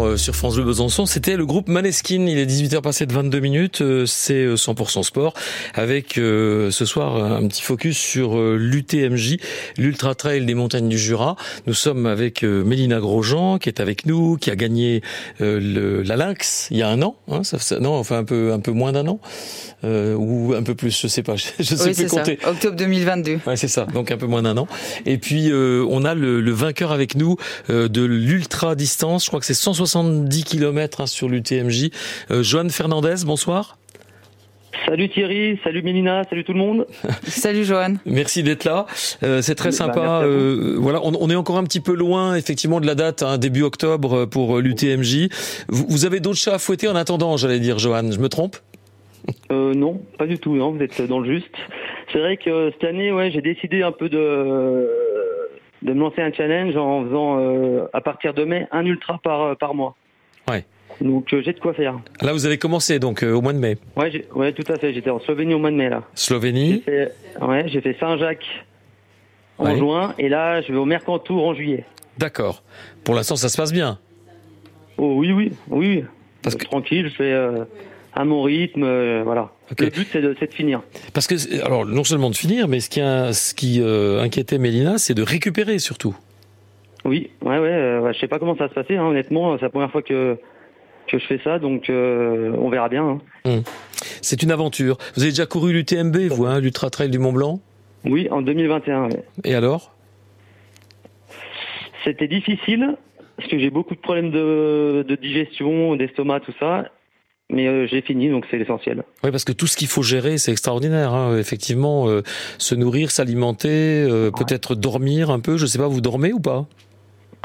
L'instant 0.00 0.12
euh, 0.12 0.16
sur 0.16 0.34
France 0.34 0.54
Bleu 0.56 0.64
Besançon, 0.64 1.06
c'était 1.06 1.36
le 1.36 1.46
groupe 1.46 1.68
Maneskin. 1.68 2.26
Il 2.26 2.38
est 2.38 2.46
18h 2.46 2.80
passé 2.82 3.06
de 3.06 3.12
22 3.12 3.40
minutes, 3.40 3.82
euh, 3.82 4.06
c'est 4.06 4.34
euh, 4.44 4.54
100% 4.56 5.02
sport 5.02 5.34
avec 5.74 6.18
euh, 6.18 6.70
ce 6.70 6.84
soir 6.84 7.16
un 7.16 7.46
petit 7.48 7.62
focus 7.62 7.96
sur 7.98 8.36
euh, 8.38 8.56
l'UTMJ, 8.58 9.36
l'Ultra 9.78 10.14
Trail 10.14 10.44
des 10.44 10.54
montagnes 10.54 10.88
du 10.88 10.98
Jura. 10.98 11.36
Nous 11.66 11.74
sommes 11.74 12.06
avec 12.06 12.42
euh, 12.44 12.64
Mélina 12.64 13.00
Grosjean 13.00 13.58
qui 13.58 13.68
est 13.68 13.80
avec 13.80 14.06
nous, 14.06 14.36
qui 14.36 14.50
a 14.50 14.56
gagné 14.56 15.02
euh, 15.40 15.60
le, 15.60 16.02
la 16.02 16.16
Lynx 16.16 16.68
il 16.70 16.78
y 16.78 16.82
a 16.82 16.88
un 16.88 17.02
an, 17.02 17.16
hein, 17.30 17.42
ça, 17.44 17.58
ça- 17.58 17.78
non, 17.80 17.94
enfin 17.94 18.18
un 18.18 18.24
peu 18.24 18.52
un 18.52 18.60
peu 18.60 18.72
moins 18.72 18.92
d'un 18.92 19.06
an 19.08 19.20
euh, 19.84 20.14
ou 20.14 20.54
un 20.54 20.62
peu 20.62 20.74
plus, 20.74 20.98
je 21.00 21.06
sais 21.06 21.22
pas, 21.22 21.36
je, 21.36 21.44
je 21.58 21.74
sais 21.74 21.88
Oui, 21.88 21.94
plus 21.94 22.08
ça. 22.08 22.18
compter. 22.18 22.38
Octobre 22.46 22.76
2022. 22.76 23.40
Ouais, 23.46 23.56
c'est 23.56 23.68
ça, 23.68 23.86
donc 23.86 24.10
un 24.10 24.16
peu 24.16 24.26
moins 24.26 24.42
d'un 24.42 24.56
an. 24.56 24.66
Et 25.06 25.18
puis 25.18 25.50
euh, 25.50 25.84
on 25.88 26.04
a 26.04 26.14
le, 26.14 26.40
le 26.40 26.52
vainqueur 26.52 26.92
avec 26.92 27.14
nous 27.14 27.36
euh, 27.70 27.88
de 27.88 28.02
l'ultra 28.02 28.74
distance. 28.74 29.24
Je 29.24 29.28
crois 29.28 29.40
que 29.40 29.46
c'est 29.46 29.54
170 29.90 30.44
km 30.44 31.08
sur 31.08 31.28
l'UTMJ. 31.28 31.90
Euh, 32.30 32.42
Johan 32.42 32.68
Fernandez, 32.68 33.16
bonsoir. 33.26 33.76
Salut 34.86 35.08
Thierry, 35.08 35.58
salut 35.62 35.82
Mélina, 35.82 36.22
salut 36.30 36.44
tout 36.44 36.52
le 36.52 36.58
monde. 36.58 36.86
Salut 37.24 37.64
Johan. 37.64 37.94
Merci 38.06 38.42
d'être 38.42 38.64
là. 38.64 38.86
Euh, 39.22 39.42
c'est 39.42 39.54
très 39.54 39.70
Bah, 39.70 39.76
sympa. 39.76 40.22
Euh, 40.24 40.76
voilà, 40.78 41.00
on, 41.02 41.12
on 41.20 41.28
est 41.28 41.34
encore 41.34 41.58
un 41.58 41.64
petit 41.64 41.80
peu 41.80 41.94
loin 41.94 42.34
effectivement 42.34 42.80
de 42.80 42.86
la 42.86 42.94
date, 42.94 43.22
hein, 43.22 43.36
début 43.36 43.62
octobre 43.62 44.24
pour 44.26 44.58
l'UTMJ. 44.58 45.28
Vous, 45.68 45.84
vous 45.88 46.04
avez 46.06 46.20
d'autres 46.20 46.38
chats 46.38 46.54
à 46.54 46.58
fouetter 46.58 46.88
en 46.88 46.96
attendant, 46.96 47.36
j'allais 47.36 47.60
dire, 47.60 47.78
Johan. 47.78 48.10
Je 48.10 48.18
me 48.18 48.28
trompe? 48.28 48.56
Euh, 49.52 49.74
non, 49.74 50.00
pas 50.18 50.26
du 50.26 50.38
tout, 50.38 50.56
non, 50.56 50.70
vous 50.72 50.80
êtes 50.82 51.02
dans 51.02 51.18
le 51.20 51.30
juste. 51.30 51.54
C'est 52.12 52.18
vrai 52.18 52.36
que 52.36 52.70
cette 52.72 52.84
année, 52.88 53.12
ouais, 53.12 53.30
j'ai 53.32 53.42
décidé 53.42 53.82
un 53.82 53.92
peu 53.92 54.08
de 54.08 54.18
de 55.82 55.92
me 55.92 56.00
lancer 56.00 56.20
un 56.22 56.32
challenge 56.32 56.76
en 56.76 57.04
faisant 57.04 57.38
euh, 57.38 57.86
à 57.92 58.00
partir 58.00 58.34
de 58.34 58.44
mai 58.44 58.66
un 58.72 58.84
ultra 58.84 59.18
par 59.22 59.56
par 59.56 59.74
mois. 59.74 59.94
Ouais. 60.48 60.64
Donc 61.00 61.32
euh, 61.32 61.40
j'ai 61.44 61.52
de 61.52 61.60
quoi 61.60 61.72
faire. 61.72 61.98
Là, 62.20 62.32
vous 62.32 62.44
avez 62.46 62.58
commencé 62.58 62.98
donc 62.98 63.22
euh, 63.22 63.32
au 63.32 63.40
mois 63.40 63.52
de 63.54 63.58
mai. 63.58 63.78
Ouais, 63.96 64.26
ouais, 64.34 64.52
tout 64.52 64.70
à 64.70 64.76
fait. 64.76 64.92
J'étais 64.92 65.10
en 65.10 65.20
Slovénie 65.20 65.54
au 65.54 65.58
mois 65.58 65.70
de 65.70 65.76
mai 65.76 65.88
là. 65.88 66.02
J'ai 66.14 66.20
Slovénie. 66.22 66.82
fait, 66.82 67.12
ouais, 67.40 67.64
j'ai 67.68 67.80
fait 67.80 67.96
Saint-Jacques 67.98 68.44
en 69.58 69.66
Ouais. 69.66 69.78
juin 69.78 70.14
et 70.18 70.28
là 70.28 70.60
je 70.62 70.72
vais 70.72 70.78
au 70.78 70.84
Mercantour 70.84 71.46
en 71.46 71.54
juillet. 71.54 71.84
D'accord. 72.18 72.62
Pour 73.04 73.14
l'instant, 73.14 73.36
ça 73.36 73.48
se 73.48 73.56
passe 73.56 73.72
bien. 73.72 73.98
Oh 74.98 75.14
oui, 75.16 75.32
oui, 75.32 75.52
oui. 75.68 76.04
Parce 76.42 76.54
Euh, 76.56 76.58
que- 76.58 76.64
tranquille, 76.64 77.08
je 77.08 77.14
fais 77.14 77.32
euh, 77.32 77.64
à 78.14 78.24
mon 78.24 78.42
rythme, 78.42 78.82
euh, 78.82 79.22
voilà. 79.24 79.50
Le 79.78 79.88
but 79.88 80.08
c'est 80.12 80.20
de, 80.20 80.34
de 80.34 80.46
finir. 80.52 80.82
Parce 81.14 81.26
que, 81.26 81.64
alors, 81.64 81.86
non 81.86 82.02
seulement 82.04 82.30
de 82.30 82.36
finir, 82.36 82.66
mais 82.68 82.80
ce 82.80 82.90
qui, 82.90 83.00
a- 83.00 83.32
ce 83.32 83.54
qui 83.54 83.80
euh, 83.80 84.20
inquiétait 84.20 84.58
Mélina, 84.58 84.98
c'est 84.98 85.14
de 85.14 85.22
récupérer 85.22 85.78
surtout. 85.78 86.16
Oui, 87.04 87.30
ouais, 87.42 87.58
ouais, 87.58 87.68
euh, 87.68 88.12
je 88.12 88.18
sais 88.18 88.28
pas 88.28 88.38
comment 88.38 88.56
ça 88.56 88.64
va 88.64 88.68
se 88.70 88.74
passer, 88.74 88.96
hein, 88.96 89.04
honnêtement, 89.04 89.56
c'est 89.56 89.62
la 89.62 89.70
première 89.70 89.90
fois 89.90 90.02
que, 90.02 90.36
que 91.06 91.18
je 91.18 91.24
fais 91.26 91.40
ça, 91.44 91.58
donc 91.58 91.88
euh, 91.88 92.52
on 92.58 92.68
verra 92.68 92.88
bien. 92.88 93.20
hein. 93.46 93.62
C'est 94.22 94.42
une 94.42 94.50
aventure. 94.50 94.98
Vous 95.14 95.22
avez 95.22 95.30
déjà 95.30 95.46
couru 95.46 95.72
l'UTMB, 95.72 96.16
vous, 96.30 96.46
hein, 96.46 96.60
l'Ultra 96.60 96.90
Trail 96.90 97.08
du 97.10 97.18
Mont 97.18 97.32
Blanc? 97.32 97.60
Oui, 98.04 98.28
en 98.30 98.42
2021, 98.42 99.04
ouais. 99.08 99.22
Et 99.44 99.54
alors? 99.54 99.94
C'était 102.04 102.28
difficile, 102.28 102.96
parce 103.36 103.48
que 103.48 103.58
j'ai 103.58 103.70
beaucoup 103.70 103.94
de 103.94 104.00
problèmes 104.00 104.30
de, 104.30 105.04
de 105.06 105.14
digestion, 105.16 105.96
d'estomac, 105.96 106.40
tout 106.40 106.52
ça, 106.58 106.84
mais 107.52 107.66
euh, 107.66 107.86
j'ai 107.86 108.00
fini, 108.02 108.28
donc 108.30 108.46
c'est 108.50 108.58
l'essentiel. 108.58 109.02
Oui, 109.24 109.30
parce 109.30 109.44
que 109.44 109.52
tout 109.52 109.66
ce 109.66 109.76
qu'il 109.76 109.88
faut 109.88 110.02
gérer, 110.02 110.38
c'est 110.38 110.52
extraordinaire. 110.52 111.12
hein. 111.12 111.36
Effectivement, 111.38 112.08
euh, 112.08 112.22
se 112.58 112.74
nourrir, 112.74 113.10
s'alimenter, 113.10 113.68
euh, 114.08 114.30
peut-être 114.30 114.74
dormir 114.74 115.30
un 115.30 115.40
peu. 115.40 115.56
Je 115.56 115.66
sais 115.66 115.78
pas, 115.78 115.88
vous 115.88 116.00
dormez 116.00 116.32
ou 116.32 116.40
pas? 116.40 116.66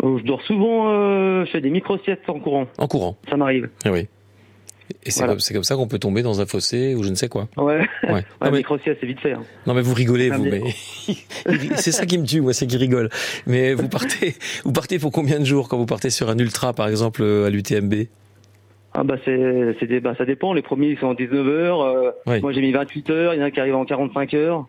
Euh, 0.04 0.18
Je 0.20 0.24
dors 0.26 0.42
souvent, 0.44 0.90
euh, 0.92 1.46
je 1.46 1.52
fais 1.52 1.62
des 1.62 1.70
micro-siestes 1.70 2.22
en 2.28 2.40
courant, 2.40 2.68
En 2.78 2.88
courant. 2.88 3.18
ça 3.30 3.38
m'arrive. 3.38 3.70
Eh 3.86 3.90
oui. 3.90 4.08
Et 5.04 5.10
c'est 5.10 5.22
Voilà. 5.26 5.38
comme, 5.52 5.64
ça 5.64 5.76
qu'on 5.76 5.88
peut 5.88 5.98
tomber 5.98 6.22
dans 6.22 6.42
un 6.42 6.46
fossé 6.46 6.94
ou 6.94 7.02
je 7.02 7.10
ne 7.10 7.16
sais 7.16 7.28
quoi. 7.28 7.48
Ouais, 7.58 7.80
Ouais. 8.04 8.12
ouais 8.14 8.24
Non, 8.42 8.52
mais, 8.52 8.62
c'est 8.84 9.04
vite 9.06 9.20
fait. 9.20 9.32
hein. 9.34 9.42
non, 9.66 9.74
mais 9.74 9.82
vous 9.82 9.94
rigolez, 9.96 10.30
vous. 10.30 10.44
mais- 10.46 10.62
c'est 11.78 11.92
ça 11.92 12.06
qui 12.06 12.18
me 12.20 12.26
tue, 12.26 12.42
moi, 12.42 12.54
c'est 12.54 12.68
qu'il 12.68 12.78
rigole. 12.78 13.10
Mais 13.48 13.74
vous 13.74 13.88
partez, 13.90 14.36
vous 14.64 14.72
partez 14.74 15.00
pour 15.00 15.12
combien 15.12 15.40
de 15.40 15.46
jours 15.46 15.70
quand 15.70 15.78
vous 15.78 15.86
partez 15.88 16.12
sur 16.12 16.30
un 16.30 16.38
ultra, 16.38 16.74
par 16.74 16.88
exemple, 16.88 17.24
euh, 17.24 17.48
à 17.48 17.50
l'UTMB 17.50 17.94
Ah 18.98 19.04
bah 19.04 19.16
c'est, 19.25 19.75
c'est 19.80 19.88
des- 19.88 20.00
bah, 20.00 20.16
ça 20.18 20.25
dépend, 20.25 20.54
les 20.54 20.62
premiers 20.62 20.88
ils 20.88 20.98
sont 20.98 21.08
en 21.08 21.14
19 21.14 21.48
heures, 21.48 21.82
euh, 21.82 22.12
Oui. 22.28 22.40
moi 22.42 22.54
j'ai 22.54 22.62
mis 22.62 22.72
28 22.72 23.10
heures, 23.10 23.34
il 23.34 23.40
y 23.40 23.44
en 23.44 23.46
a 23.46 23.52
qui 23.52 23.60
arrivent 23.60 23.75
en 23.75 23.86
45 23.86 24.34
heures. 24.36 24.66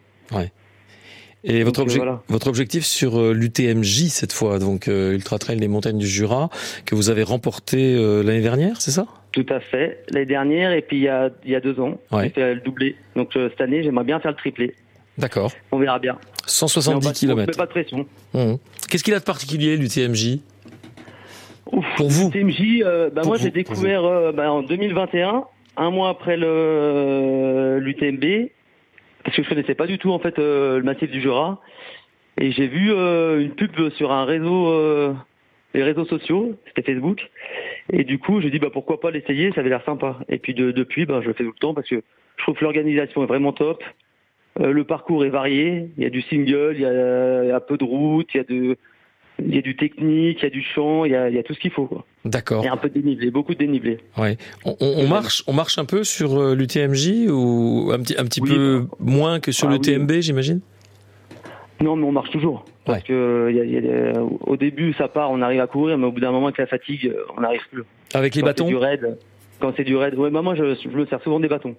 Et 1.44 1.62
votre, 1.62 1.84
obje- 1.84 1.92
euh, 1.92 1.96
voilà. 1.98 2.22
votre 2.28 2.48
objectif 2.48 2.84
sur 2.84 3.20
euh, 3.20 3.32
l'UTMJ 3.32 4.08
cette 4.08 4.32
fois, 4.32 4.58
donc 4.58 4.88
Ultra 4.88 5.38
Trail 5.38 5.58
des 5.58 5.68
montagnes 5.68 5.98
du 5.98 6.06
Jura, 6.08 6.50
que 6.86 6.96
vous 6.96 7.08
avez 7.08 7.22
remporté 7.22 7.94
l'année 8.24 8.40
dernière, 8.40 8.80
c'est 8.80 8.90
ça? 8.90 9.06
Tout 9.30 9.46
à 9.50 9.60
fait. 9.60 10.02
L'année 10.10 10.26
dernière 10.26 10.72
et 10.72 10.82
puis 10.82 10.96
il 10.96 11.02
y 11.04 11.08
a, 11.08 11.30
il 11.44 11.50
y 11.52 11.54
a 11.54 11.60
deux 11.60 11.78
ans, 11.78 12.00
Ouais. 12.10 12.24
j'ai 12.24 12.30
fait 12.30 12.54
le 12.54 12.60
doublé. 12.60 12.96
Donc 13.14 13.30
cette 13.34 13.60
année, 13.60 13.82
j'aimerais 13.84 14.04
bien 14.04 14.18
faire 14.18 14.32
le 14.32 14.36
triplé. 14.36 14.74
D'accord. 15.18 15.52
On 15.70 15.78
verra 15.78 15.98
bien. 16.00 16.14
Mais 16.20 16.28
on 16.46 16.68
170 16.68 17.04
va- 17.04 17.10
on 17.10 17.14
se 17.14 17.20
km. 17.20 17.46
met 17.46 17.56
pas 17.56 17.66
de 17.66 17.70
pression. 17.70 18.06
Qu'est-ce 18.90 19.04
qu'il 19.04 19.14
a 19.14 19.18
de 19.20 19.24
particulier 19.24 19.76
l'UTMJ. 19.76 20.38
Pour 21.70 22.08
vous. 22.08 22.30
TMJ, 22.30 22.82
euh, 22.82 23.10
bah 23.10 23.22
Pour 23.22 23.30
moi 23.32 23.36
j'ai 23.38 23.50
découvert 23.50 24.04
euh, 24.04 24.32
bah, 24.32 24.50
en 24.52 24.62
2021, 24.62 25.44
un 25.76 25.90
mois 25.90 26.08
après 26.10 26.36
le 26.36 27.78
l'UTMB, 27.80 28.48
parce 29.24 29.36
que 29.36 29.42
je 29.42 29.48
connaissais 29.48 29.74
pas 29.74 29.86
du 29.86 29.98
tout 29.98 30.10
en 30.10 30.18
fait 30.18 30.38
euh, 30.38 30.78
le 30.78 30.84
massif 30.84 31.10
du 31.10 31.20
Jura, 31.20 31.60
et 32.40 32.52
j'ai 32.52 32.66
vu 32.68 32.92
euh, 32.92 33.40
une 33.40 33.50
pub 33.50 33.88
sur 33.90 34.12
un 34.12 34.24
réseau, 34.24 34.68
euh, 34.68 35.12
les 35.74 35.82
réseaux 35.82 36.04
sociaux, 36.04 36.54
c'était 36.68 36.92
Facebook, 36.94 37.28
et 37.92 38.04
du 38.04 38.18
coup 38.18 38.40
j'ai 38.40 38.50
dit 38.50 38.58
bah 38.58 38.70
pourquoi 38.72 39.00
pas 39.00 39.10
l'essayer, 39.10 39.50
ça 39.52 39.60
avait 39.60 39.70
l'air 39.70 39.84
sympa. 39.84 40.18
Et 40.28 40.38
puis 40.38 40.54
de- 40.54 40.70
depuis, 40.70 41.04
bah 41.04 41.20
je 41.22 41.26
le 41.28 41.34
fais 41.34 41.44
tout 41.44 41.52
le 41.52 41.58
temps 41.60 41.74
parce 41.74 41.88
que 41.88 41.96
je 42.36 42.42
trouve 42.42 42.56
que 42.56 42.64
l'organisation 42.64 43.22
est 43.24 43.26
vraiment 43.26 43.52
top. 43.52 43.82
Euh, 44.60 44.70
le 44.72 44.84
parcours 44.84 45.24
est 45.24 45.28
varié, 45.30 45.90
il 45.98 46.02
y 46.02 46.06
a 46.06 46.10
du 46.10 46.22
single, 46.22 46.72
il 46.76 46.80
y 46.80 46.86
a, 46.86 47.42
il 47.44 47.48
y 47.48 47.50
a 47.50 47.56
un 47.56 47.60
peu 47.60 47.76
de 47.76 47.84
route, 47.84 48.28
il 48.32 48.36
y 48.38 48.40
a 48.40 48.44
de 48.44 48.78
il 49.38 49.54
y 49.54 49.58
a 49.58 49.62
du 49.62 49.76
technique, 49.76 50.38
il 50.40 50.42
y 50.42 50.46
a 50.46 50.50
du 50.50 50.62
chant, 50.62 51.04
il 51.04 51.12
y 51.12 51.16
a, 51.16 51.28
il 51.28 51.34
y 51.34 51.38
a 51.38 51.42
tout 51.42 51.52
ce 51.54 51.58
qu'il 51.60 51.70
faut. 51.70 51.88
D'accord. 52.24 52.62
Il 52.62 52.66
y 52.66 52.68
a 52.68 52.72
un 52.72 52.76
peu 52.76 52.88
de 52.88 52.94
dénivelé, 52.94 53.30
beaucoup 53.30 53.52
de 53.54 53.58
dénivelé. 53.58 53.98
Ouais. 54.16 54.36
On, 54.64 54.76
on- 54.80 54.94
on 55.04 55.08
marche, 55.08 55.42
on 55.46 55.52
marche 55.52 55.78
un 55.78 55.84
peu 55.84 56.04
sur 56.04 56.38
euh, 56.40 56.54
l'UTMJ 56.54 57.28
ou 57.30 57.90
un 57.92 57.98
petit, 58.00 58.14
un 58.18 58.24
petit 58.24 58.40
Oui, 58.40 58.50
peu 58.50 58.86
moins 58.98 59.38
que 59.40 59.52
sur 59.52 59.68
Ah, 59.68 59.72
l'UTMB, 59.72 60.10
j'imagine? 60.20 60.60
Non, 61.82 61.94
mais 61.96 62.04
on 62.06 62.12
marche 62.12 62.30
toujours. 62.30 62.64
Parce 62.86 62.98
Ouais. 63.00 63.04
que 63.08 63.12
euh, 63.12 63.50
il 63.50 63.56
y 63.56 63.60
a- 63.60 63.64
il 63.64 63.70
y 63.72 63.76
a 63.76 63.80
des- 63.80 64.12
au 64.46 64.56
début, 64.56 64.92
ça 64.94 65.08
part, 65.08 65.30
on 65.30 65.42
arrive 65.42 65.60
à 65.60 65.66
courir, 65.66 65.98
mais 65.98 66.06
au 66.06 66.12
bout 66.12 66.20
d'un 66.20 66.30
moment, 66.32 66.46
avec 66.46 66.58
la 66.58 66.66
fatigue, 66.66 67.06
euh, 67.06 67.20
on 67.36 67.40
n'arrive 67.42 67.60
plus. 67.70 67.82
Avec 68.14 68.34
les 68.34 68.40
Quand 68.40 68.46
bâtons? 68.46 68.66
du 68.68 68.76
raid, 68.76 69.18
quand 69.60 69.72
c'est 69.76 69.84
du 69.84 69.96
raid, 69.96 70.14
ouais, 70.14 70.30
bah, 70.30 70.42
moi, 70.42 70.54
je, 70.54 70.74
je 70.74 70.88
me 70.96 71.06
sers 71.06 71.20
souvent 71.22 71.40
des 71.40 71.48
bâtons, 71.48 71.74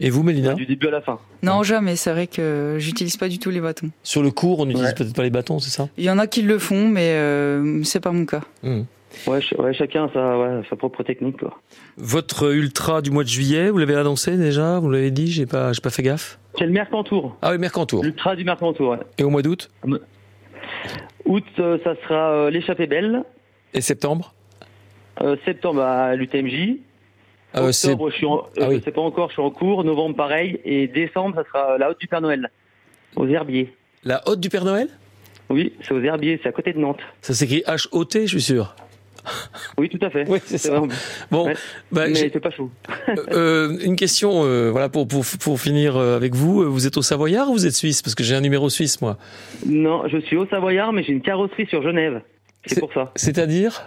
Et 0.00 0.10
vous, 0.10 0.22
Mélina 0.22 0.54
du 0.54 0.66
début 0.66 0.88
à 0.88 0.90
la 0.90 1.00
fin. 1.00 1.18
Non, 1.42 1.62
jamais. 1.62 1.96
C'est 1.96 2.10
vrai 2.12 2.26
que 2.26 2.76
j'utilise 2.78 3.16
pas 3.16 3.28
du 3.28 3.38
tout 3.38 3.50
les 3.50 3.60
bâtons. 3.60 3.90
Sur 4.02 4.22
le 4.22 4.30
cours, 4.30 4.60
on 4.60 4.66
n'utilise 4.66 4.88
Ouais. 4.88 4.94
peut-être 4.94 5.14
pas 5.14 5.22
les 5.22 5.30
bâtons, 5.30 5.58
c'est 5.60 5.70
ça? 5.70 5.88
Il 5.96 6.04
y 6.04 6.10
en 6.10 6.18
a 6.18 6.26
qui 6.26 6.42
le 6.42 6.58
font, 6.58 6.88
mais 6.88 7.10
euh, 7.14 7.82
c'est 7.84 8.00
pas 8.00 8.10
mon 8.12 8.24
cas. 8.26 8.42
Hmm. 8.62 8.82
Ouais, 9.28 9.40
ch- 9.40 9.54
ouais 9.60 9.72
chacun 9.72 10.06
a 10.06 10.12
sa, 10.12 10.38
ouais, 10.38 10.62
sa 10.68 10.74
propre 10.74 11.04
technique. 11.04 11.38
Quoi. 11.38 11.56
Votre 11.98 12.52
ultra 12.52 13.00
du 13.00 13.12
mois 13.12 13.22
de 13.22 13.28
juillet, 13.28 13.70
vous 13.70 13.78
l'avez 13.78 13.94
annoncé 13.94 14.36
déjà? 14.36 14.80
Vous 14.80 14.90
l'avez 14.90 15.12
dit? 15.12 15.30
J'ai 15.30 15.46
pas, 15.46 15.70
pas 15.80 15.90
fait 15.90 16.02
gaffe? 16.02 16.38
C'est 16.58 16.66
le 16.66 16.72
Mercantour, 16.72 17.36
Ah 17.40 17.52
oui, 17.52 17.58
Mercantour. 17.58 18.02
l'ultra 18.02 18.34
du 18.34 18.42
Mercantour. 18.44 18.90
Ouais. 18.90 18.98
Et 19.18 19.22
au 19.22 19.30
mois 19.30 19.42
d'août? 19.42 19.70
Août, 21.26 21.44
euh, 21.58 21.78
ça 21.84 21.94
sera 22.02 22.30
euh, 22.32 22.50
l'échappée 22.50 22.86
belle. 22.86 23.22
et 23.72 23.80
septembre? 23.80 24.34
Euh, 25.22 25.36
septembre, 25.44 25.80
à 25.82 26.14
l'UTMJ. 26.16 26.78
Euh, 27.56 27.68
Octobre, 27.68 28.10
je 28.10 28.16
suis 28.16 28.26
en, 28.26 28.46
Ah 28.58 28.62
euh, 28.64 28.68
oui. 28.70 28.82
sais 28.84 28.90
pas 28.90 29.00
encore, 29.00 29.28
je 29.28 29.34
suis 29.34 29.42
en 29.42 29.50
cours. 29.50 29.84
Novembre, 29.84 30.16
pareil. 30.16 30.60
Et 30.64 30.88
décembre, 30.88 31.36
ça 31.36 31.44
sera 31.44 31.78
la 31.78 31.90
haute 31.90 32.00
du 32.00 32.08
Père 32.08 32.20
Noël, 32.20 32.50
aux 33.16 33.26
Herbiers. 33.26 33.72
la 34.04 34.22
Haute 34.28 34.40
du 34.40 34.48
Père 34.48 34.64
Noël? 34.64 34.88
Oui, 35.50 35.72
c'est 35.82 35.92
aux 35.94 36.00
Herbiers, 36.00 36.40
c'est 36.42 36.48
à 36.48 36.52
côté 36.52 36.72
de 36.72 36.78
Nantes. 36.78 37.00
Ça 37.20 37.34
s'écrit 37.34 37.62
H-O-T, 37.66 38.22
je 38.26 38.38
suis 38.38 38.42
sûr. 38.42 38.74
Oui, 39.78 39.88
tout 39.88 39.98
à 40.02 40.10
fait. 40.10 40.24
Oui, 40.28 40.38
c'est 40.44 40.58
ça. 40.58 40.78
vrai. 40.80 40.88
Bon, 41.30 41.46
Ouais. 41.46 41.54
bah, 41.92 42.08
Mais 42.08 42.14
j'ai- 42.14 42.30
c'est 42.30 42.40
pas 42.40 42.50
chaud. 42.50 42.70
euh, 43.32 43.78
une 43.82 43.96
question, 43.96 44.44
euh, 44.44 44.70
voilà, 44.70 44.88
pour, 44.90 45.08
pour, 45.08 45.24
pour 45.40 45.60
finir 45.60 45.96
euh, 45.96 46.16
avec 46.16 46.34
vous. 46.34 46.62
Euh, 46.62 46.66
Vous 46.66 46.86
êtes 46.86 46.96
au 46.98 47.02
Savoyard 47.02 47.48
ou 47.50 47.54
vous 47.54 47.66
êtes 47.66 47.72
suisse? 47.74 48.02
Parce 48.02 48.14
que 48.14 48.22
j'ai 48.22 48.34
un 48.34 48.40
numéro 48.42 48.68
suisse, 48.68 49.00
moi. 49.00 49.16
Non, 49.64 50.06
je 50.08 50.18
suis 50.18 50.36
au 50.36 50.46
Savoyard, 50.46 50.92
mais 50.92 51.04
j'ai 51.04 51.12
une 51.12 51.22
carrosserie 51.22 51.66
sur 51.66 51.82
Genève. 51.82 52.20
C'est- 52.66 52.80
pour 52.80 52.92
ça. 52.92 53.12
C'est-à-dire? 53.16 53.86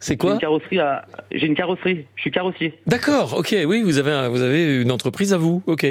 C'est 0.00 0.12
J'ai 0.14 0.16
quoi 0.18 0.32
une 0.34 0.38
carrosserie 0.38 0.78
à... 0.78 1.04
J'ai 1.32 1.46
une 1.46 1.54
carrosserie. 1.56 2.06
Je 2.16 2.20
suis 2.22 2.30
carrossier. 2.30 2.74
D'accord, 2.86 3.34
ok, 3.36 3.54
oui, 3.66 3.82
vous 3.82 3.98
avez, 3.98 4.12
un- 4.12 4.28
vous 4.28 4.42
avez 4.42 4.80
une 4.80 4.92
entreprise 4.92 5.32
à 5.32 5.38
vous, 5.38 5.62
ok. 5.66 5.86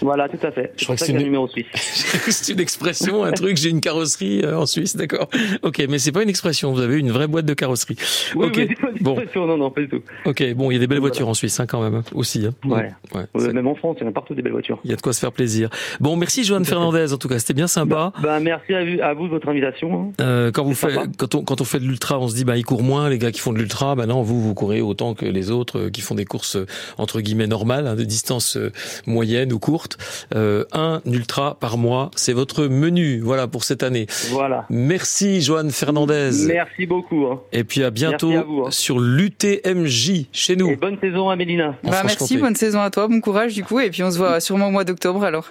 Voilà, 0.00 0.28
tout 0.28 0.38
à 0.46 0.50
fait. 0.50 0.72
Je 0.76 0.84
crois 0.84 0.96
que 0.96 1.02
c'est 1.04 1.12
un 1.12 1.18
une- 1.18 1.24
numéro 1.24 1.46
suisse. 1.48 1.66
c'est 1.74 2.52
une 2.52 2.60
expression, 2.60 3.22
un 3.24 3.32
truc, 3.32 3.56
j'ai 3.58 3.68
une 3.70 3.80
carrosserie 3.80 4.40
euh, 4.44 4.58
en 4.58 4.66
Suisse, 4.66 4.96
d'accord. 4.96 5.28
Ok, 5.62 5.84
mais 5.88 5.98
c'est 5.98 6.12
pas 6.12 6.22
une 6.22 6.28
expression, 6.30 6.72
vous 6.72 6.80
avez 6.80 6.98
une 6.98 7.10
vraie 7.10 7.26
boîte 7.26 7.44
de 7.46 7.54
carrosserie. 7.54 7.96
Oui, 8.34 8.46
ok, 8.46 8.54
oui, 8.56 8.74
pas 8.74 8.88
une 8.96 9.02
bon, 9.02 9.12
expression, 9.16 9.46
Non, 9.46 9.56
non, 9.58 9.70
pas 9.70 9.82
du 9.82 9.88
tout. 9.88 10.02
ok, 10.24 10.54
bon, 10.54 10.70
il 10.70 10.74
y 10.74 10.76
a 10.76 10.80
des 10.80 10.86
belles 10.86 10.98
Voilà. 10.98 11.10
voitures 11.10 11.28
en 11.28 11.34
Suisse, 11.34 11.60
hein, 11.60 11.66
quand 11.66 11.82
même, 11.82 11.94
hein, 11.96 12.02
aussi. 12.14 12.46
Hein. 12.46 12.54
Ouais. 12.68 12.90
ouais 13.14 13.52
Même 13.52 13.66
en 13.66 13.74
France, 13.74 13.96
il 14.00 14.04
y 14.04 14.06
en 14.06 14.10
a 14.10 14.12
partout 14.12 14.34
des 14.34 14.42
belles 14.42 14.52
voitures. 14.52 14.78
il 14.84 14.90
y 14.90 14.92
a 14.92 14.96
de 14.96 15.02
quoi 15.02 15.12
se 15.12 15.20
faire 15.20 15.32
plaisir. 15.32 15.68
Bon, 16.00 16.16
merci 16.16 16.44
Joanne 16.44 16.64
Fernandez, 16.64 17.12
en 17.12 17.18
tout 17.18 17.28
cas, 17.28 17.38
c'était 17.38 17.54
bien 17.54 17.66
sympa. 17.66 18.12
Bah, 18.22 18.40
merci 18.40 18.72
à 18.74 18.84
vous, 18.84 19.02
à 19.02 19.12
vous 19.14 19.24
de 19.26 19.30
votre 19.32 19.48
invitation. 19.48 20.12
hein. 20.18 20.22
Euh, 20.22 20.50
quand 20.50 20.64
vous 20.64 20.74
quand 21.18 21.34
on, 21.34 21.42
quand 21.44 21.60
on 21.60 21.64
fait 21.64 21.78
de 21.80 21.84
l'ultra, 21.84 22.18
on 22.18 22.28
se 22.28 22.34
dit, 22.34 22.44
bah, 22.44 22.56
ils 22.56 22.64
courent 22.64 22.82
moins, 22.82 23.08
les 23.10 23.18
gars 23.18 23.30
qui 23.32 23.40
font 23.40 23.49
de 23.52 23.58
l'ultra. 23.58 23.94
Bah 23.94 24.06
non, 24.06 24.22
vous, 24.22 24.40
vous 24.40 24.54
courez 24.54 24.80
autant 24.80 25.14
que 25.14 25.24
les 25.26 25.50
autres 25.50 25.78
euh, 25.78 25.90
qui 25.90 26.00
font 26.00 26.14
des 26.14 26.24
courses, 26.24 26.56
euh, 26.56 26.66
entre 26.98 27.20
guillemets, 27.20 27.46
normales, 27.46 27.86
hein, 27.86 27.96
de 27.96 28.04
distance 28.04 28.56
euh, 28.56 28.72
moyenne 29.06 29.52
ou 29.52 29.58
courte. 29.58 29.98
Euh, 30.34 30.64
un 30.72 31.00
ultra 31.06 31.56
par 31.60 31.78
mois, 31.78 32.10
c'est 32.16 32.32
votre 32.32 32.66
menu, 32.66 33.20
voilà, 33.20 33.46
pour 33.48 33.64
cette 33.64 33.82
année. 33.82 34.06
Voilà. 34.30 34.66
Merci 34.70 35.40
Joanne 35.42 35.70
Fernandez. 35.70 36.30
Merci 36.46 36.86
beaucoup. 36.86 37.26
hein. 37.26 37.40
Et 37.52 37.64
puis 37.64 37.82
à 37.84 37.90
bientôt 37.90 38.28
Merci 38.30 38.42
à 38.42 38.46
vous, 38.46 38.62
hein. 38.66 38.70
sur 38.70 38.98
l'UTMJ 38.98 40.26
chez 40.32 40.56
nous. 40.56 40.70
Et 40.70 40.76
bonne 40.76 40.98
saison 41.00 41.28
à 41.30 41.36
Mélina. 41.36 41.76
Bah, 41.84 42.02
merci, 42.04 42.36
bonne 42.38 42.56
saison 42.56 42.80
à 42.80 42.90
toi, 42.90 43.08
bon 43.08 43.20
courage 43.20 43.54
du 43.54 43.64
coup, 43.64 43.80
et 43.80 43.90
puis 43.90 44.02
on 44.02 44.10
se 44.10 44.18
voit 44.18 44.40
sûrement 44.40 44.68
au 44.68 44.70
mois 44.70 44.84
d'octobre 44.84 45.22
alors. 45.24 45.50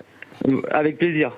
Avec 0.71 0.97
plaisir. 0.97 1.31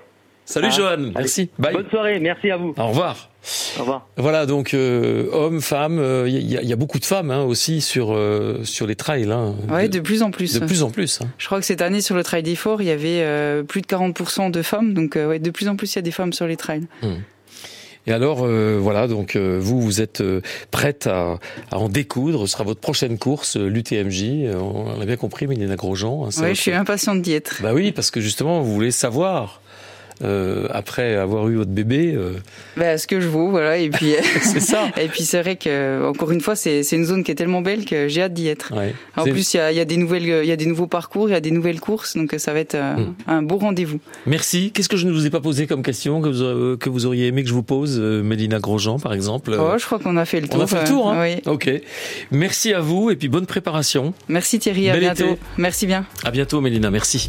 Salut 0.51 0.67
Ah, 0.70 0.75
Joanne, 0.75 1.04
allez. 1.06 1.12
merci. 1.15 1.49
Bye. 1.58 1.73
Bonne 1.73 1.89
soirée. 1.89 2.19
Merci 2.19 2.52
à 2.52 2.58
vous. 2.58 2.73
Au 2.78 2.88
revoir. 2.88 3.30
Au 3.78 3.80
revoir. 3.82 4.08
Voilà 4.17 4.45
donc 4.45 4.73
euh, 4.75 5.28
hommes, 5.32 5.62
femmes, 5.62 5.97
euh, 5.97 6.28
il 6.30 6.52
y, 6.52 6.58
a- 6.58 6.62
il 6.62 6.67
y 6.69 6.73
a 6.73 6.75
beaucoup 6.75 6.99
de 6.99 7.06
femmes 7.06 7.32
hein, 7.32 7.41
aussi 7.43 7.82
sur 7.82 8.13
euh, 8.13 8.63
sur 8.63 8.86
les 8.86 8.95
trails. 8.95 9.32
Hein, 9.32 9.56
Ouais, 9.69 9.88
de 9.89 9.99
plus 9.99 10.21
en 10.21 10.30
plus. 10.30 10.60
de 10.60 10.65
plus 10.65 10.84
en 10.84 10.91
plus. 10.91 11.21
hein. 11.21 11.28
Je 11.39 11.45
crois 11.47 11.60
que 11.60 11.65
cette 11.65 11.82
année 11.82 12.02
sur 12.02 12.15
le 12.15 12.23
trail 12.23 12.43
d'effort, 12.43 12.82
il 12.84 12.88
y 12.88 12.91
avait 12.91 13.21
euh, 13.23 13.63
plus 13.63 13.82
de 13.82 13.88
40% 13.88 14.52
de 14.52 14.62
femmes, 14.62 14.93
donc 14.93 15.15
euh, 15.15 15.28
ouais, 15.30 15.39
de 15.39 15.49
plus 15.49 15.67
en 15.69 15.75
plus 15.75 15.93
il 15.93 15.95
y 15.95 15.99
a 15.99 16.04
des 16.04 16.12
femmes 16.12 16.34
sur 16.34 16.45
les 16.45 16.58
trails. 16.58 16.84
Et 18.08 18.12
alors 18.12 18.39
euh, 18.43 18.80
voilà 18.82 19.08
donc 19.08 19.36
euh, 19.36 19.60
vous 19.62 19.80
vous 19.80 20.02
êtes 20.02 20.21
euh, 20.21 20.41
prête 20.71 21.06
à, 21.08 21.38
à 21.71 21.78
en 21.78 21.88
découdre. 21.88 22.47
Ce 22.47 22.54
sera 22.54 22.63
votre 22.63 22.80
prochaine 22.82 23.17
course, 23.19 23.58
euh, 23.58 23.67
l'UTMJ. 23.67 24.23
Euh, 24.45 24.56
on 24.60 24.97
l'a 24.99 25.06
bien 25.06 25.17
compris, 25.17 25.45
Mélina 25.47 25.75
Grosjean. 25.75 26.25
hein, 26.25 26.30
votre- 26.32 26.47
je 26.49 26.54
suis 26.54 26.73
impatiente 26.73 27.21
d'y 27.21 27.34
être. 27.34 27.58
Bah 27.62 27.73
oui, 27.73 27.91
parce 27.91 28.10
que 28.12 28.19
justement 28.21 28.62
vous 28.62 28.73
voulez 28.73 28.91
savoir. 28.91 29.62
Euh, 30.24 30.67
après 30.71 31.15
avoir 31.15 31.47
eu 31.50 31.56
votre 31.56 31.71
bébé, 31.71 32.13
euh, 32.15 32.34
Bah, 32.78 32.97
ce 32.97 33.08
que 33.08 33.19
je 33.21 33.28
vaux, 33.28 33.50
voilà, 33.50 33.78
et 33.78 33.89
puis 33.89 34.13
c'est 34.41 34.60
ça. 34.60 34.89
et 35.02 35.08
puis 35.08 35.24
c'est 35.24 35.41
vrai 35.41 35.56
que 35.56 36.06
encore 36.08 36.32
une 36.32 36.41
fois 36.41 36.56
c'est 36.56 36.84
c'est 36.84 36.95
une 36.95 37.06
zone 37.06 37.24
qui 37.24 37.32
est 37.32 37.36
tellement 37.36 37.62
belle 37.62 37.86
que 37.86 38.08
j'ai 38.08 38.21
hâte 38.24 38.34
d'y 38.34 38.47
être. 38.47 38.74
Ouais. 38.76 38.93
En 39.17 39.24
plus 39.24 39.54
il 39.54 39.58
y 39.58 39.60
a, 39.60 39.71
il 39.71 39.78
y 39.78 39.82
a 39.82 39.86
des 39.86 39.97
nouvelles 39.97 40.24
il 40.24 40.45
y 40.45 40.52
a 40.52 40.56
des 40.56 40.65
nouveaux 40.65 40.88
parcours, 40.88 41.30
il 41.30 41.32
y 41.32 41.36
a 41.36 41.39
des 41.41 41.52
nouvelles 41.52 41.80
courses, 41.80 42.15
donc 42.17 42.36
ça 42.38 42.54
va 42.54 42.60
être 42.60 42.76
euh, 42.76 42.91
Mm. 42.91 43.13
un 43.28 43.41
beau 43.41 43.58
rendez-vous. 43.58 44.00
Merci. 44.26 44.71
Qu'est-ce 44.71 44.89
que 44.89 44.97
je 44.97 45.08
ne 45.08 45.12
vous 45.12 45.26
ai 45.26 45.30
pas 45.30 45.39
posé 45.39 45.65
comme 45.67 45.82
question 45.84 46.21
que 46.21 46.28
vous, 46.30 46.41
euh, 46.43 46.78
que 46.78 46.89
vous 46.89 47.06
auriez 47.06 47.28
aimé 47.28 47.41
que 47.43 47.50
je 47.50 47.54
vous 47.54 47.63
pose, 47.63 47.97
euh, 48.00 48.21
Mélina 48.21 48.60
Grosjean, 48.60 49.00
par 49.00 49.13
exemple 49.13 49.56
Oh, 49.60 49.74
je 49.78 49.86
crois 49.86 49.97
qu'on 50.00 50.17
a 50.17 50.26
fait 50.26 50.41
le 50.41 50.47
tour. 50.47 50.60
On 50.60 50.63
a 50.63 50.67
fait 50.67 50.82
le 50.82 50.88
tour, 50.88 51.10
hein? 51.10 51.21
oui. 51.21 51.41
Ok. 51.45 51.69
Merci 52.32 52.74
à 52.74 52.80
vous 52.82 53.10
et 53.12 53.15
puis 53.15 53.28
bonne 53.30 53.45
préparation. 53.45 54.13
Merci 54.28 54.60
Thierry, 54.60 54.89
à 54.89 54.93
Bel 54.93 55.02
bientôt. 55.02 55.26
été. 55.26 55.38
Merci 55.58 55.86
bien. 55.88 56.06
À 56.24 56.32
bientôt, 56.32 56.60
Mélina. 56.62 56.91
Merci. 56.91 57.28